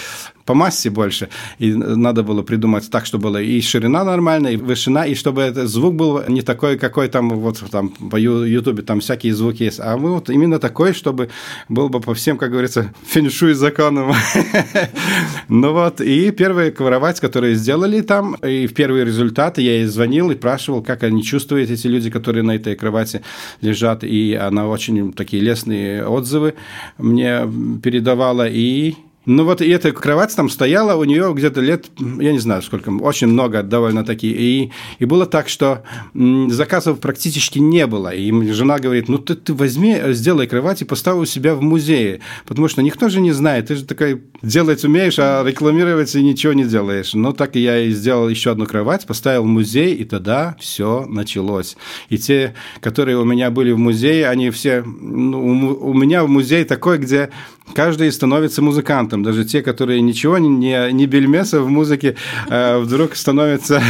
по 0.46 0.54
массе 0.54 0.90
больше. 0.90 1.30
И 1.60 1.74
надо 1.74 2.24
было 2.24 2.42
придумать 2.44 2.90
так, 2.90 3.06
чтобы 3.06 3.22
была 3.22 3.42
и 3.42 3.62
ширина 3.62 4.04
нормальная, 4.04 4.54
и 4.54 4.58
вышина, 4.58 5.06
и 5.08 5.16
чтобы 5.16 5.42
этот 5.42 5.70
звук 5.70 5.96
был 5.96 6.24
не 6.28 6.42
такой, 6.42 6.78
какой 6.78 7.08
там 7.08 7.30
вот 7.30 7.64
там 7.72 7.90
по 7.90 8.18
Ютубе 8.18 8.84
там 8.84 9.00
всякие 9.00 9.34
звуки 9.34 9.64
есть, 9.64 9.80
а 9.80 9.98
мы 9.98 10.12
вот 10.14 10.30
именно 10.30 10.60
такой, 10.60 10.94
чтобы 10.94 11.30
был 11.70 11.90
бы 11.90 12.00
по 12.00 12.14
всем, 12.14 12.38
как 12.38 12.52
говорится, 12.52 12.94
феншуй 13.06 13.54
законам. 13.54 14.14
Ну 15.48 15.74
вот, 15.74 16.02
и 16.02 16.32
первая 16.32 16.72
кровать, 16.72 17.20
которую 17.20 17.56
сделали 17.56 18.02
там, 18.02 18.36
и 18.36 18.68
в 18.68 18.74
первые 18.74 19.06
результаты 19.06 19.62
я 19.62 19.74
ей 19.74 19.86
звонил 19.86 20.31
и 20.32 20.36
спрашивал, 20.36 20.82
как 20.82 21.04
они 21.04 21.24
чувствуют, 21.24 21.70
эти 21.70 21.88
люди, 21.88 22.10
которые 22.10 22.44
на 22.44 22.56
этой 22.56 22.76
кровати 22.76 23.22
лежат, 23.62 24.04
и 24.04 24.34
она 24.34 24.68
очень 24.68 25.14
такие 25.14 25.42
лестные 25.42 26.06
отзывы 26.06 26.56
мне 26.98 27.42
передавала, 27.84 28.48
и 28.48 28.96
ну 29.25 29.46
вот 29.46 29.62
и 29.62 29.70
эта 29.70 29.92
кровать 29.92 30.36
там 30.36 30.50
стояла, 30.50 30.96
у 30.96 31.04
нее 31.04 31.32
где-то 31.36 31.62
лет, 31.62 31.86
я 32.00 32.32
не 32.32 32.40
знаю 32.40 32.63
сколько, 32.63 32.90
очень 32.90 33.28
много 33.28 33.62
довольно-таки. 33.62 34.32
И, 34.32 34.72
и 34.98 35.06
было 35.06 35.28
так, 35.28 35.48
что 35.48 35.84
заказов 36.13 37.00
практически 37.00 37.60
не 37.60 37.86
было. 37.86 38.10
И 38.10 38.32
жена 38.51 38.80
говорит, 38.80 39.10
ну 39.10 39.20
ты, 39.20 39.36
ты 39.36 39.54
возьми, 39.54 39.96
сделай 40.08 40.48
кровать 40.48 40.82
и 40.82 40.86
поставь 40.86 41.18
у 41.18 41.25
себя 41.25 41.54
в 41.54 41.62
музее. 41.62 42.22
Потому 42.48 42.68
что 42.68 42.82
никто 42.82 43.10
же 43.10 43.22
не 43.22 43.32
знает, 43.32 43.68
ты 43.68 43.75
же 43.75 43.86
такой 43.86 44.24
делать 44.42 44.84
умеешь, 44.84 45.20
а 45.20 45.44
рекламировать 45.46 46.16
и 46.16 46.24
ничего 46.24 46.54
не 46.54 46.66
делаешь. 46.66 47.13
Ну 47.13 47.32
так 47.32 47.56
я 47.56 47.80
и 47.80 47.92
сделал 47.92 48.28
еще 48.28 48.51
одну 48.51 48.66
кровать, 48.66 49.06
поставил 49.06 49.44
в 49.44 49.48
музей, 49.48 49.94
и 49.94 50.04
тогда 50.04 50.56
все 50.60 51.06
началось. 51.08 51.78
И 52.10 52.18
те, 52.18 52.56
которые 52.80 53.20
у 53.20 53.25
меня 53.25 53.51
были 53.51 53.72
в 53.72 53.78
музее, 53.78 54.30
они 54.30 54.50
все... 54.50 54.82
Ну, 54.84 55.78
у 55.80 55.94
меня 55.94 56.24
в 56.24 56.28
музее 56.28 56.66
такой, 56.66 56.98
где 56.98 57.30
каждый 57.72 58.12
становится 58.12 58.62
музыкантом. 58.62 59.24
Даже 59.24 59.46
те, 59.46 59.62
которые 59.62 60.01
ничего 60.01 60.38
не, 60.38 60.92
не 60.92 61.06
бельмеса 61.06 61.62
в 61.62 61.70
музыке, 61.70 62.16
э, 62.50 62.78
вдруг 62.80 63.16
становятся 63.16 63.82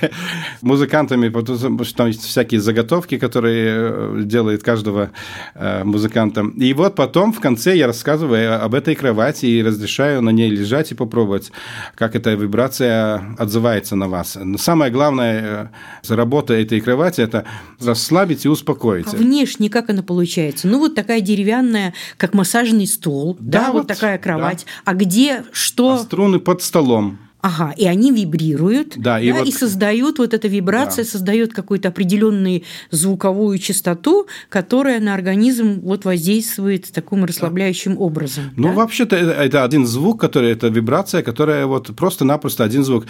музыкантами, 0.62 1.28
потому 1.28 1.84
что 1.84 1.96
там 1.96 2.08
есть 2.08 2.24
всякие 2.24 2.60
заготовки, 2.60 3.18
которые 3.18 3.68
э, 3.70 4.22
делает 4.24 4.62
каждого 4.62 5.10
э, 5.54 5.84
музыканта. 5.84 6.44
И 6.56 6.72
вот 6.74 6.94
потом 6.94 7.32
в 7.32 7.40
конце 7.40 7.76
я 7.76 7.86
рассказываю 7.86 8.62
об 8.62 8.74
этой 8.74 8.94
кровати 8.94 9.46
и 9.46 9.62
разрешаю 9.62 10.22
на 10.22 10.30
ней 10.30 10.50
лежать 10.50 10.92
и 10.92 10.94
попробовать, 10.94 11.52
как 11.94 12.16
эта 12.16 12.34
вибрация 12.34 13.22
отзывается 13.38 13.96
на 13.96 14.08
вас. 14.08 14.36
Но 14.42 14.58
самое 14.58 14.90
главное 14.90 15.70
работа 16.08 16.54
этой 16.54 16.80
кровати– 16.80 17.20
это 17.22 17.44
расслабить 17.80 18.44
и 18.44 18.48
успокоить. 18.48 19.06
А 19.12 19.16
внешне 19.16 19.70
как 19.70 19.90
она 19.90 20.02
получается? 20.02 20.68
Ну, 20.68 20.78
вот 20.78 20.94
такая 20.94 21.20
деревянная, 21.20 21.94
как 22.16 22.34
массажный 22.34 22.86
стол 22.86 23.19
стол, 23.20 23.36
да, 23.40 23.66
да 23.66 23.72
вот, 23.72 23.78
вот 23.80 23.86
такая 23.88 24.18
кровать. 24.18 24.66
Да. 24.66 24.92
А 24.92 24.94
где 24.94 25.44
что? 25.52 25.94
А 25.94 25.98
струны 25.98 26.38
под 26.38 26.62
столом. 26.62 27.18
Ага, 27.42 27.72
и 27.74 27.86
они 27.86 28.12
вибрируют, 28.12 28.98
да, 28.98 29.18
и, 29.18 29.32
да, 29.32 29.38
вот... 29.38 29.48
и 29.48 29.52
создают 29.52 30.18
вот 30.18 30.34
эта 30.34 30.46
вибрация, 30.46 31.04
да. 31.04 31.10
создает 31.10 31.54
какую-то 31.54 31.88
определенную 31.88 32.64
звуковую 32.90 33.56
частоту, 33.56 34.26
которая 34.50 35.00
на 35.00 35.14
организм 35.14 35.80
вот 35.80 36.04
воздействует 36.04 36.92
таким 36.92 37.24
расслабляющим 37.24 37.94
да. 37.94 38.00
образом. 38.00 38.44
Ну, 38.56 38.68
да? 38.68 38.74
вообще-то 38.74 39.16
э, 39.16 39.20
это 39.46 39.64
один 39.64 39.86
звук, 39.86 40.20
который 40.20 40.52
это 40.52 40.68
вибрация, 40.68 41.22
которая 41.22 41.64
вот 41.64 41.96
просто-напросто 41.96 42.62
один 42.62 42.84
звук. 42.84 43.06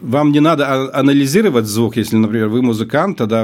Вам 0.00 0.30
не 0.30 0.38
надо 0.38 0.66
а, 0.66 1.00
анализировать 1.00 1.66
звук, 1.66 1.96
если, 1.96 2.16
например, 2.16 2.48
вы 2.48 2.62
музыкант, 2.62 3.18
тогда 3.18 3.42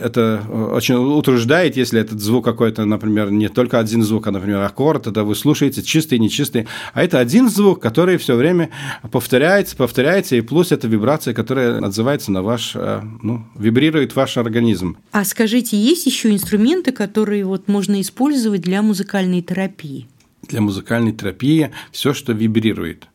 это 0.00 0.40
очень 0.72 0.94
утруждает, 0.94 1.76
если 1.76 2.00
этот 2.00 2.20
звук 2.20 2.44
какой-то, 2.44 2.84
например, 2.84 3.32
не 3.32 3.48
только 3.48 3.80
один 3.80 4.04
звук, 4.04 4.28
а, 4.28 4.30
например, 4.30 4.62
аккорд, 4.62 5.04
тогда 5.04 5.24
вы 5.24 5.34
слушаете 5.34 5.82
чистый, 5.82 6.20
нечистый, 6.20 6.68
а 6.94 7.02
это 7.02 7.18
один 7.18 7.48
звук, 7.48 7.80
который 7.80 8.18
все 8.18 8.36
время 8.36 8.70
повторяется, 9.10 9.74
повторяется, 9.74 10.36
и 10.36 10.42
плюс 10.42 10.70
это 10.70 10.86
вибрация, 10.86 11.34
которая 11.34 11.78
отзывается 11.84 12.30
на 12.30 12.42
ваш, 12.42 12.72
э, 12.76 13.02
ну, 13.22 13.44
вибрирует 13.58 14.14
ваш 14.14 14.36
организм. 14.36 14.96
А 15.10 15.24
скажите, 15.24 15.76
есть 15.76 16.06
еще 16.06 16.30
инструменты, 16.30 16.92
которые 16.92 17.44
вот 17.44 17.66
можно 17.66 18.00
использовать 18.00 18.60
для 18.60 18.82
музыкальной 18.82 19.42
терапии? 19.42 20.06
Для 20.48 20.60
музыкальной 20.60 21.12
терапии 21.12 21.72
все, 21.90 22.14
что 22.14 22.32
вибрирует 22.32 23.09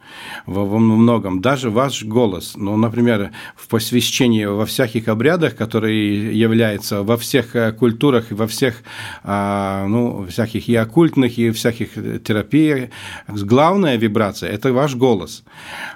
во, 0.46 0.66
во 0.66 0.80
многом. 0.80 1.42
Даже 1.42 1.70
ваш 1.70 2.04
голос, 2.04 2.54
ну, 2.56 2.78
например, 2.78 3.32
в 3.56 3.68
посвящении 3.68 4.46
во 4.46 4.66
всяких 4.66 5.08
обрядах, 5.08 5.56
которые 5.56 6.38
являются 6.38 7.04
во 7.04 7.18
всех 7.18 7.56
э, 7.56 7.72
культурах 7.72 8.32
и 8.32 8.36
во 8.36 8.48
всех, 8.48 8.84
а, 9.24 9.86
ну, 9.88 10.26
всяких 10.28 10.70
и 10.70 10.76
оккультных, 10.76 11.38
и 11.38 11.52
всяких 11.52 11.94
терапиях, 12.24 12.90
главная 13.28 13.98
вибрация– 13.98 14.50
это 14.52 14.72
ваш 14.74 14.96
голос. 14.96 15.44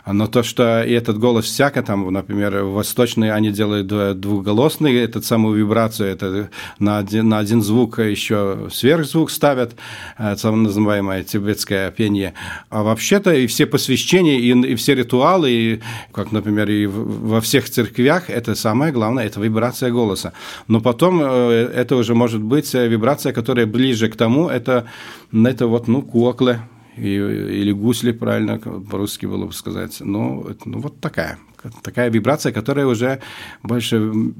Но 0.05 0.27
то, 0.27 0.43
что 0.43 0.83
и 0.83 0.91
этот 0.91 1.19
голос 1.19 1.45
всяко, 1.45 1.81
там, 1.83 2.11
например, 2.11 2.63
восточные 2.63 3.33
они 3.33 3.51
делают 3.51 3.87
двухголосный, 4.19 4.95
этот 4.95 5.25
самую 5.25 5.57
вибрацию, 5.57 6.09
это 6.09 6.49
на 6.79 6.97
один, 6.97 7.29
на 7.29 7.39
один 7.39 7.61
звук 7.61 7.99
еще 7.99 8.69
сверхзвук 8.71 9.31
ставят, 9.31 9.75
самое 10.17 10.63
называемое 10.63 11.23
тибетское 11.23 11.91
пение. 11.91 12.33
А 12.69 12.83
вообще-то 12.83 13.33
и 13.33 13.47
все 13.47 13.65
посвящения 13.65 14.08
посвящение 14.09 14.39
и, 14.39 14.71
и 14.71 14.75
все 14.75 14.95
ритуалы, 14.95 15.51
и, 15.51 15.79
как, 16.11 16.31
например, 16.31 16.69
и 16.69 16.87
во 16.87 17.39
всех 17.39 17.69
церквях, 17.69 18.29
это 18.29 18.55
самое 18.55 18.91
главное, 18.91 19.25
это 19.25 19.39
вибрация 19.39 19.91
голоса. 19.91 20.33
Но 20.67 20.81
потом 20.81 21.21
э, 21.21 21.71
это 21.75 21.95
уже 21.95 22.15
может 22.15 22.41
быть 22.41 22.73
вибрация, 22.73 23.33
которая 23.33 23.65
ближе 23.65 24.07
к 24.09 24.15
тому, 24.15 24.49
это, 24.49 24.85
это 25.31 25.67
вот, 25.67 25.87
ну, 25.87 26.01
куклы, 26.01 26.59
или 26.97 27.71
гусли, 27.71 28.11
правильно 28.11 28.59
по-русски 28.91 29.27
было 29.27 29.45
бы 29.45 29.53
сказать. 29.53 30.01
Ну, 30.01 30.45
ну, 30.65 30.79
вот 30.79 30.99
такая 30.99 31.37
такая 31.83 32.09
вибрация, 32.09 32.53
которая 32.53 32.85
уже 32.85 33.19
больше... 33.63 33.99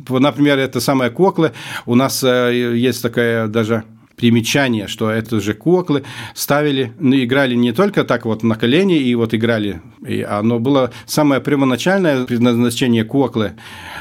Например, 0.10 0.58
это 0.58 0.80
самая 0.80 1.10
кукла. 1.10 1.52
У 1.86 1.96
нас 1.96 2.24
э, 2.24 2.76
есть 2.76 3.02
такая 3.04 3.48
даже 3.48 3.84
примечание, 4.20 4.88
что 4.88 5.10
это 5.10 5.40
же 5.40 5.54
куклы 5.54 6.04
ставили, 6.36 6.92
ну, 7.00 7.16
играли 7.16 7.56
не 7.56 7.72
только 7.72 8.04
так 8.04 8.26
вот 8.26 8.44
на 8.44 8.56
колени 8.56 8.98
и 9.00 9.16
вот 9.16 9.34
играли, 9.34 9.82
и 10.06 10.22
оно 10.22 10.60
было 10.60 10.92
самое 11.06 11.40
первоначальное 11.40 12.26
предназначение 12.26 13.06
куклы. 13.06 13.54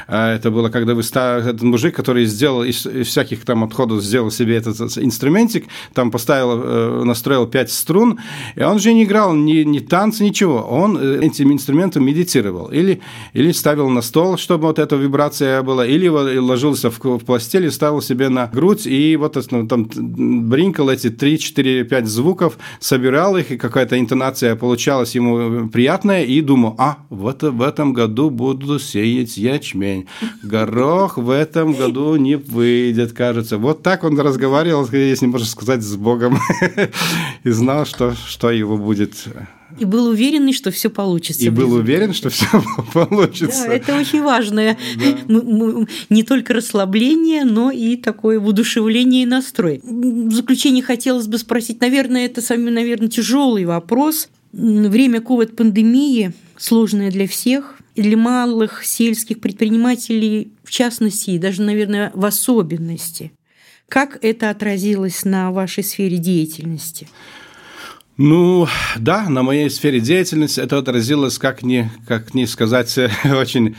А 0.07 0.35
это 0.35 0.51
было, 0.51 0.69
когда 0.69 0.93
вы 0.93 1.01
этот 1.01 1.61
мужик, 1.61 1.95
который 1.95 2.25
сделал 2.25 2.63
из, 2.63 2.85
из 2.85 3.07
всяких 3.07 3.45
там 3.45 3.63
отходов 3.63 4.03
сделал 4.03 4.29
себе 4.29 4.57
этот 4.57 4.97
инструментик, 4.97 5.67
там 5.93 6.11
поставил, 6.11 6.61
э, 6.63 7.03
настроил 7.05 7.47
пять 7.47 7.71
струн, 7.71 8.19
и 8.55 8.61
он 8.61 8.79
же 8.79 8.93
не 8.93 9.05
играл 9.05 9.33
ни, 9.33 9.63
ни 9.63 9.79
танцы, 9.79 10.25
ничего, 10.25 10.57
он 10.57 10.97
э, 10.97 11.25
этим 11.25 11.53
инструментом 11.53 12.05
медитировал 12.05 12.67
или 12.67 12.99
или 13.33 13.53
ставил 13.53 13.89
на 13.89 14.01
стол, 14.01 14.37
чтобы 14.37 14.67
вот 14.67 14.79
эта 14.79 14.97
вибрация 14.97 15.61
была, 15.63 15.85
или 15.85 16.07
ложился 16.09 16.91
в, 16.91 16.99
в 16.99 17.25
постель 17.25 17.65
и 17.65 17.69
ставил 17.69 18.01
себе 18.01 18.27
на 18.27 18.47
грудь 18.47 18.85
и 18.85 19.15
вот 19.15 19.37
там 19.69 19.89
бринкал 20.15 20.89
эти 20.89 21.09
3, 21.09 21.39
4, 21.39 21.83
5 21.83 22.07
звуков, 22.07 22.57
собирал 22.79 23.37
их, 23.37 23.51
и 23.51 23.57
какая-то 23.57 23.99
интонация 23.99 24.55
получалась 24.55 25.15
ему 25.15 25.69
приятная, 25.69 26.23
и 26.23 26.41
думал, 26.41 26.75
а, 26.77 26.99
вот 27.09 27.43
в 27.43 27.61
этом 27.61 27.93
году 27.93 28.29
буду 28.29 28.79
сеять 28.79 29.37
ячмень. 29.37 30.07
Горох 30.43 31.17
в 31.17 31.29
этом 31.29 31.73
году 31.73 32.15
не 32.15 32.35
выйдет, 32.35 33.13
кажется. 33.13 33.57
Вот 33.57 33.83
так 33.83 34.03
он 34.03 34.19
разговаривал, 34.19 34.87
если 34.91 35.25
можно 35.25 35.47
сказать, 35.47 35.81
с 35.81 35.95
Богом, 35.95 36.39
и 37.43 37.49
знал, 37.49 37.85
что, 37.85 38.13
что 38.13 38.51
его 38.51 38.77
будет 38.77 39.15
и 39.77 39.85
был 39.85 40.07
уверен, 40.07 40.51
что 40.53 40.71
все 40.71 40.89
получится. 40.89 41.43
И 41.43 41.49
был 41.49 41.73
уверен, 41.73 42.13
что 42.13 42.29
все 42.29 42.47
получится. 42.93 43.65
Да, 43.67 43.73
это 43.73 43.97
очень 43.97 44.23
важное. 44.23 44.77
Да. 44.95 45.85
Не 46.09 46.23
только 46.23 46.53
расслабление, 46.53 47.45
но 47.45 47.71
и 47.71 47.95
такое 47.95 48.39
воодушевление 48.39 49.23
и 49.23 49.25
настрой. 49.25 49.81
В 49.83 50.31
заключение 50.31 50.83
хотелось 50.83 51.27
бы 51.27 51.37
спросить, 51.37 51.81
наверное, 51.81 52.25
это 52.25 52.41
самый, 52.41 52.71
наверное, 52.71 53.09
тяжелый 53.09 53.65
вопрос. 53.65 54.29
Время 54.51 55.21
ковид-пандемии 55.21 56.33
сложное 56.57 57.11
для 57.11 57.27
всех– 57.27 57.75
для 58.01 58.17
малых 58.17 58.85
сельских 58.85 59.39
предпринимателей 59.39 60.53
в 60.63 60.71
частности 60.71 61.31
и 61.31 61.39
даже, 61.39 61.61
наверное, 61.61 62.11
в 62.13 62.25
особенности. 62.25 63.31
Как 63.87 64.23
это 64.23 64.49
отразилось 64.49 65.25
на 65.25 65.51
вашей 65.51 65.83
сфере 65.83 66.17
деятельности? 66.17 67.07
Ну, 68.21 68.67
да, 68.97 69.29
на 69.29 69.43
моей 69.43 69.69
сфере 69.69 70.01
деятельности 70.01 70.59
это 70.59 70.77
отразилось, 70.77 71.37
как 71.37 71.63
не, 71.63 71.89
как 72.05 72.33
не 72.33 72.47
сказать, 72.47 72.93
очень, 73.23 73.77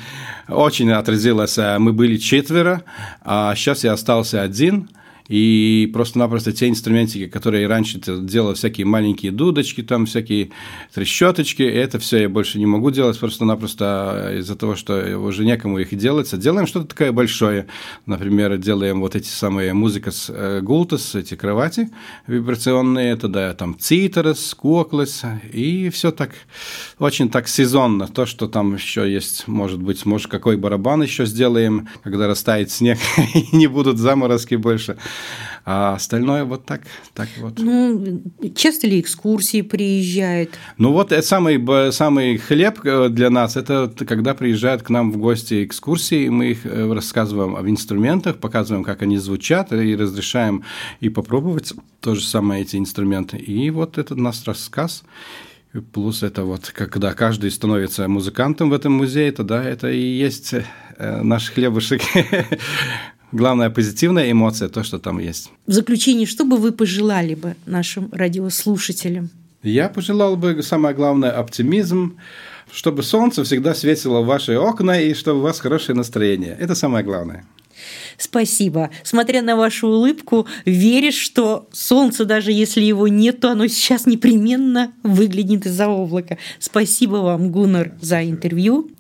очень 0.48 0.90
отразилось. 0.92 1.58
Мы 1.58 1.92
были 1.92 2.16
четверо, 2.16 2.82
а 3.20 3.54
сейчас 3.54 3.84
я 3.84 3.92
остался 3.92 4.40
один– 4.40 4.88
и 5.30 5.88
просто-напросто 5.92 6.50
те 6.50 6.68
инструментики, 6.68 7.28
которые 7.28 7.68
раньше 7.68 8.00
делал, 8.00 8.54
всякие 8.54 8.84
маленькие 8.84 9.30
дудочки, 9.30 9.80
там 9.80 10.06
всякие 10.06 10.50
трещоточки, 10.92 11.62
это 11.62 12.00
все 12.00 12.22
я 12.22 12.28
больше 12.28 12.58
не 12.58 12.66
могу 12.66 12.90
делать 12.90 13.16
просто-напросто 13.16 14.34
из-за 14.40 14.56
того, 14.56 14.74
что 14.74 15.16
уже 15.20 15.44
некому 15.44 15.78
их 15.78 15.96
делать. 15.96 16.36
Делаем 16.36 16.66
что-то 16.66 16.88
такое 16.88 17.12
большое. 17.12 17.68
Например, 18.06 18.56
делаем 18.58 18.98
вот 18.98 19.14
эти 19.14 19.28
самые 19.28 19.72
музыка 19.72 20.10
с 20.10 20.30
э, 20.30 20.62
гултас, 20.62 21.14
эти 21.14 21.36
кровати 21.36 21.90
вибрационные, 22.26 23.14
тогда 23.14 23.54
там 23.54 23.78
цитерс, 23.78 24.52
коклес, 24.54 25.22
и 25.52 25.90
все 25.90 26.10
так 26.10 26.32
очень 26.98 27.30
так 27.30 27.46
сезонно. 27.46 28.08
То, 28.08 28.26
что 28.26 28.48
там 28.48 28.74
еще 28.74 29.08
есть, 29.08 29.46
может 29.46 29.80
быть, 29.80 30.04
может, 30.04 30.28
какой 30.28 30.56
барабан 30.56 31.04
еще 31.04 31.24
сделаем, 31.24 31.86
когда 32.02 32.26
растает 32.26 32.72
снег 32.72 32.98
и 33.34 33.56
не 33.56 33.68
будут 33.68 33.98
заморозки 33.98 34.56
больше. 34.56 34.96
А 35.64 35.94
остальное 35.94 36.44
вот 36.44 36.64
так, 36.64 36.82
так 37.14 37.28
вот. 37.38 37.58
Ну, 37.58 38.22
часто 38.54 38.86
ли 38.86 39.00
экскурсии 39.00 39.62
приезжают? 39.62 40.50
Ну, 40.78 40.92
вот 40.92 41.12
это 41.12 41.26
самый, 41.26 41.92
самый 41.92 42.38
хлеб 42.38 42.80
э, 42.84 43.08
для 43.08 43.30
нас, 43.30 43.56
это 43.56 43.92
когда 43.96 44.34
приезжают 44.34 44.82
к 44.82 44.90
нам 44.90 45.12
в 45.12 45.18
гости 45.18 45.64
экскурсии, 45.64 46.28
мы 46.28 46.52
их 46.52 46.64
э, 46.64 46.92
рассказываем 46.92 47.56
об 47.56 47.68
инструментах, 47.68 48.38
показываем, 48.38 48.84
как 48.84 49.02
они 49.02 49.18
звучат, 49.18 49.72
и 49.72 49.94
разрешаем 49.94 50.64
и 51.00 51.08
попробовать 51.08 51.72
то 52.00 52.14
же 52.14 52.24
самое 52.24 52.62
эти 52.62 52.76
инструменты. 52.76 53.36
И 53.36 53.70
вот 53.70 53.98
этот 53.98 54.18
наш 54.18 54.44
рассказ. 54.46 55.02
Плюс 55.92 56.24
это 56.24 56.42
вот, 56.44 56.70
когда 56.70 57.14
каждый 57.14 57.52
становится 57.52 58.08
музыкантом 58.08 58.70
в 58.70 58.72
этом 58.72 58.92
музее, 58.92 59.30
тогда 59.30 59.62
это 59.62 59.88
и 59.88 60.00
есть 60.00 60.52
э, 60.52 61.22
наш 61.22 61.50
хлебушек 61.50 62.02
главная 63.32 63.70
позитивная 63.70 64.30
эмоция, 64.30 64.68
то, 64.68 64.82
что 64.82 64.98
там 64.98 65.18
есть. 65.18 65.50
В 65.66 65.72
заключение, 65.72 66.26
что 66.26 66.44
бы 66.44 66.56
вы 66.56 66.72
пожелали 66.72 67.34
бы 67.34 67.56
нашим 67.66 68.08
радиослушателям? 68.12 69.30
Я 69.62 69.88
пожелал 69.88 70.36
бы, 70.36 70.62
самое 70.62 70.94
главное, 70.94 71.30
оптимизм, 71.30 72.16
чтобы 72.72 73.02
солнце 73.02 73.44
всегда 73.44 73.74
светило 73.74 74.20
в 74.20 74.26
ваши 74.26 74.56
окна 74.56 75.00
и 75.00 75.14
чтобы 75.14 75.40
у 75.40 75.42
вас 75.42 75.60
хорошее 75.60 75.96
настроение. 75.96 76.56
Это 76.58 76.74
самое 76.74 77.04
главное. 77.04 77.44
Спасибо. 78.16 78.90
Смотря 79.02 79.42
на 79.42 79.56
вашу 79.56 79.88
улыбку, 79.88 80.46
веришь, 80.64 81.16
что 81.16 81.68
солнце, 81.72 82.24
даже 82.24 82.52
если 82.52 82.82
его 82.82 83.08
нет, 83.08 83.40
то 83.40 83.50
оно 83.50 83.66
сейчас 83.66 84.06
непременно 84.06 84.92
выглянет 85.02 85.66
из-за 85.66 85.88
облака. 85.88 86.38
Спасибо 86.58 87.16
вам, 87.16 87.50
Гуннар, 87.50 87.92
за 88.00 88.22
интервью. 88.28 88.90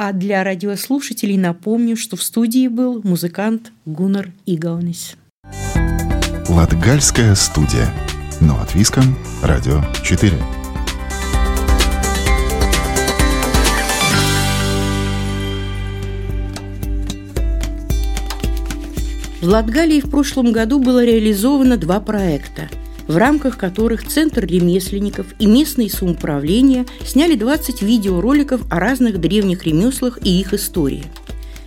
А 0.00 0.12
для 0.12 0.44
радиослушателей 0.44 1.36
напомню, 1.36 1.96
что 1.96 2.16
в 2.16 2.22
студии 2.22 2.68
был 2.68 3.00
музыкант 3.02 3.72
Гуннар 3.84 4.30
Игаунис. 4.46 5.16
Латгальская 6.48 7.34
студия. 7.34 7.92
Но 8.40 8.60
от 8.60 8.76
Виском. 8.76 9.18
Радио 9.42 9.82
4. 10.04 10.38
В 19.40 19.48
Латгалии 19.48 20.00
в 20.00 20.08
прошлом 20.08 20.52
году 20.52 20.78
было 20.78 21.04
реализовано 21.04 21.76
два 21.76 21.98
проекта– 21.98 22.68
в 23.08 23.16
рамках 23.16 23.56
которых 23.56 24.06
Центр 24.06 24.44
ремесленников 24.44 25.26
и 25.38 25.46
местные 25.46 25.90
самоуправления 25.90 26.86
сняли 27.04 27.34
20 27.34 27.82
видеороликов 27.82 28.60
о 28.70 28.78
разных 28.78 29.18
древних 29.20 29.64
ремеслах 29.64 30.18
и 30.22 30.38
их 30.38 30.54
истории. 30.54 31.04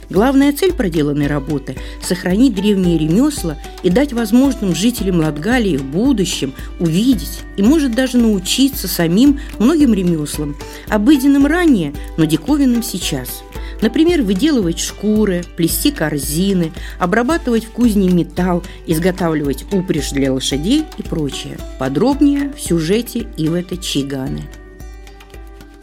Главная 0.09 0.51
цель 0.51 0.73
проделанной 0.73 1.27
работы– 1.27 1.77
сохранить 2.03 2.53
древние 2.53 2.97
ремесла 2.97 3.57
и 3.81 3.89
дать 3.89 4.11
возможным 4.11 4.75
жителям 4.75 5.21
Латгалии 5.21 5.77
в 5.77 5.85
будущем 5.85 6.53
увидеть 6.81 7.39
и, 7.55 7.61
может, 7.61 7.95
даже 7.95 8.17
научиться 8.17 8.89
самим 8.89 9.39
многим 9.57 9.93
ремеслам, 9.93 10.57
обыденным 10.89 11.45
ранее, 11.45 11.93
но 12.17 12.25
диковинным 12.25 12.83
сейчас– 12.83 13.41
Например, 13.81 14.21
выделывать 14.21 14.79
шкуры, 14.79 15.43
плести 15.55 15.91
корзины, 15.91 16.71
обрабатывать 16.99 17.65
в 17.65 17.71
кузне 17.71 18.09
металл, 18.09 18.63
изготавливать 18.87 19.65
упряжь 19.73 20.11
для 20.11 20.31
лошадей 20.31 20.85
и 20.97 21.03
прочее. 21.03 21.57
Подробнее 21.79 22.53
в 22.55 22.61
сюжете 22.61 23.27
Ивета 23.37 23.77
Чиганы. 23.77 24.43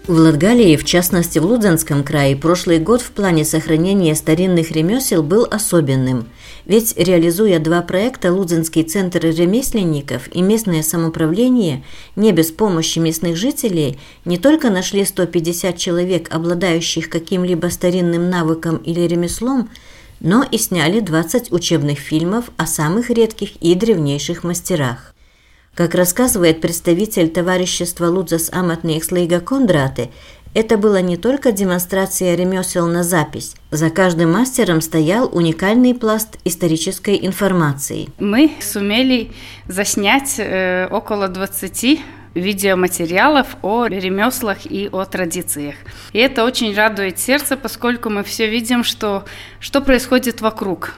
В 0.09 0.19
Латгалии, 0.19 0.75
в 0.77 0.87
частности 0.87 1.39
в 1.39 1.45
Лудзенском 1.45 2.03
крае, 2.03 2.35
прошлый 2.35 2.79
год 2.79 3.03
в 3.03 3.11
плане 3.11 3.45
сохранения 3.45 4.15
старинных 4.15 4.71
ремесел 4.71 5.23
был 5.23 5.47
особенным. 5.51 6.29
Ведь, 6.65 6.97
реализуя 6.97 7.59
два 7.59 7.83
проекта, 7.83 8.33
Лудзенский 8.33 8.85
центр 8.85 9.21
ремесленников 9.21 10.35
и 10.35 10.41
местное 10.41 10.83
самоуправление 10.83 11.85
не 12.17 12.33
без 12.33 12.51
помощи 12.51 12.99
местных 12.99 13.37
жителей 13.37 13.99
не 14.25 14.39
только 14.39 14.71
нашли 14.71 15.05
150 15.05 15.77
человек, 15.77 16.35
обладающих 16.35 17.11
каким-либо 17.11 17.67
старинным 17.67 18.31
навыком 18.31 18.79
или 18.79 19.03
ремеслом, 19.03 19.69
но 20.21 20.43
и 20.43 20.57
сняли 20.57 21.01
20 21.01 21.53
учебных 21.53 21.99
фильмов 21.99 22.47
о 22.57 22.67
самых 22.67 23.11
редких 23.11 23.57
и 23.61 23.75
древнейших 23.75 24.43
мастерах. 24.43 25.15
Как 25.79 25.95
рассказывает 25.95 26.61
представитель 26.61 27.31
товарищества 27.31 28.07
Лудзас 28.07 28.51
Аматный 28.53 29.01
Слейга 29.01 29.39
Кондраты, 29.39 30.11
это 30.53 30.77
была 30.77 31.01
не 31.03 31.17
только 31.17 31.53
демонстрация 31.53 32.35
ремесел 32.35 32.89
на 32.89 33.05
запись. 33.05 33.55
За 33.71 33.89
каждым 33.89 34.33
мастером 34.33 34.81
стоял 34.81 35.31
уникальный 35.33 35.95
пласт 35.95 36.37
исторической 36.45 37.25
информации. 37.25 38.09
Мы 38.19 38.51
сумели 38.61 39.31
заснять 39.69 40.41
э, 40.41 40.89
около 40.91 41.29
20 41.29 42.01
видеоматериалов 42.35 43.47
о 43.63 43.87
ремеслах 43.87 44.67
и 44.67 44.89
о 44.91 45.05
традициях. 45.05 45.77
И 46.13 46.19
это 46.19 46.45
очень 46.45 46.75
радует 46.75 47.21
сердце, 47.21 47.57
поскольку 47.57 48.11
мы 48.11 48.25
все 48.25 48.51
видим, 48.51 48.83
что, 48.83 49.27
что 49.61 49.81
происходит 49.81 50.41
вокруг. 50.41 50.95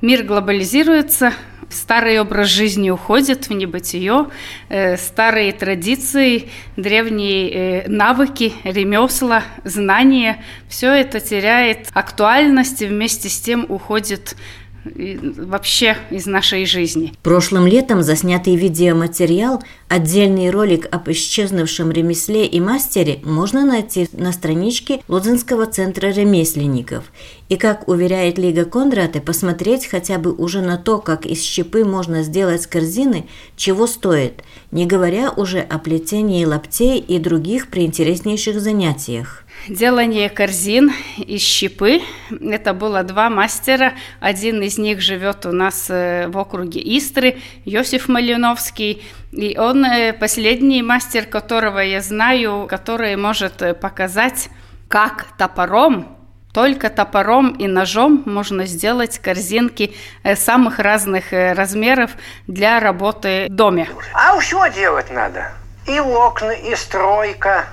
Мир 0.00 0.22
глобализируется, 0.22 1.34
Старый 1.72 2.20
образ 2.20 2.48
жизни 2.48 2.90
уходит 2.90 3.48
в 3.48 3.54
небытие, 3.54 4.26
э, 4.68 4.98
старые 4.98 5.52
традиции, 5.52 6.50
древние 6.76 7.50
э, 7.50 7.88
навыки, 7.88 8.52
ремесла, 8.62 9.42
знания, 9.64 10.44
все 10.68 10.92
это 10.92 11.18
теряет 11.18 11.88
актуальность 11.94 12.82
и 12.82 12.86
вместе 12.86 13.30
с 13.30 13.40
тем 13.40 13.64
уходит 13.70 14.36
вообще 14.84 15.96
из 16.10 16.26
нашей 16.26 16.66
жизни. 16.66 17.12
Прошлым 17.22 17.66
летом 17.66 18.02
заснятый 18.02 18.56
видеоматериал, 18.56 19.62
отдельный 19.88 20.50
ролик 20.50 20.86
об 20.90 21.08
исчезнувшем 21.10 21.90
ремесле 21.90 22.46
и 22.46 22.60
мастере 22.60 23.20
можно 23.24 23.64
найти 23.64 24.08
на 24.12 24.32
страничке 24.32 25.02
Лудзинского 25.08 25.66
центра 25.66 26.08
ремесленников. 26.08 27.04
И, 27.48 27.56
как 27.56 27.88
уверяет 27.88 28.38
Лига 28.38 28.64
Кондраты, 28.64 29.20
посмотреть 29.20 29.86
хотя 29.86 30.18
бы 30.18 30.32
уже 30.32 30.62
на 30.62 30.78
то, 30.78 30.98
как 30.98 31.26
из 31.26 31.42
щепы 31.42 31.84
можно 31.84 32.22
сделать 32.22 32.66
корзины, 32.66 33.26
чего 33.56 33.86
стоит, 33.86 34.42
не 34.70 34.86
говоря 34.86 35.30
уже 35.30 35.60
о 35.60 35.78
плетении 35.78 36.44
лаптей 36.44 36.98
и 36.98 37.18
других 37.18 37.68
приинтереснейших 37.68 38.60
занятиях 38.60 39.44
делание 39.68 40.28
корзин 40.28 40.92
из 41.16 41.40
щепы. 41.40 42.00
Это 42.30 42.72
было 42.72 43.02
два 43.02 43.30
мастера. 43.30 43.94
Один 44.20 44.62
из 44.62 44.78
них 44.78 45.00
живет 45.00 45.46
у 45.46 45.52
нас 45.52 45.86
э, 45.88 46.26
в 46.28 46.36
округе 46.38 46.80
Истры, 46.80 47.38
Йосиф 47.64 48.08
Малиновский. 48.08 49.02
И 49.32 49.56
он 49.58 49.84
э, 49.84 50.12
последний 50.12 50.82
мастер, 50.82 51.26
которого 51.26 51.78
я 51.78 52.00
знаю, 52.00 52.66
который 52.68 53.16
может 53.16 53.62
э, 53.62 53.74
показать, 53.74 54.48
как 54.88 55.26
топором 55.38 56.18
только 56.52 56.90
топором 56.90 57.52
и 57.52 57.66
ножом 57.66 58.24
можно 58.26 58.66
сделать 58.66 59.18
корзинки 59.18 59.94
самых 60.34 60.80
разных 60.80 61.32
размеров 61.32 62.10
для 62.46 62.78
работы 62.78 63.46
в 63.48 63.54
доме. 63.54 63.88
А 64.12 64.38
что 64.38 64.66
делать 64.66 65.10
надо? 65.10 65.52
И 65.88 65.98
окна, 65.98 66.50
и 66.50 66.76
стройка. 66.76 67.64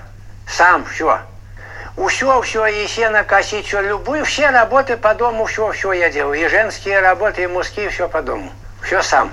Сам 0.48 0.86
все 0.86 1.20
все, 2.08 2.40
все, 2.42 2.66
и 2.66 2.86
сено 2.86 3.24
косить, 3.24 3.66
все, 3.66 3.80
любую, 3.80 4.24
все 4.24 4.50
работы 4.50 4.96
по 4.96 5.14
дому, 5.14 5.44
все, 5.46 5.70
все 5.72 5.92
я 5.92 6.10
делаю. 6.10 6.40
И 6.40 6.48
женские 6.48 7.00
работы, 7.00 7.42
и 7.42 7.46
мужские, 7.46 7.88
все 7.88 8.08
по 8.08 8.22
дому. 8.22 8.50
Все 8.82 9.02
сам. 9.02 9.30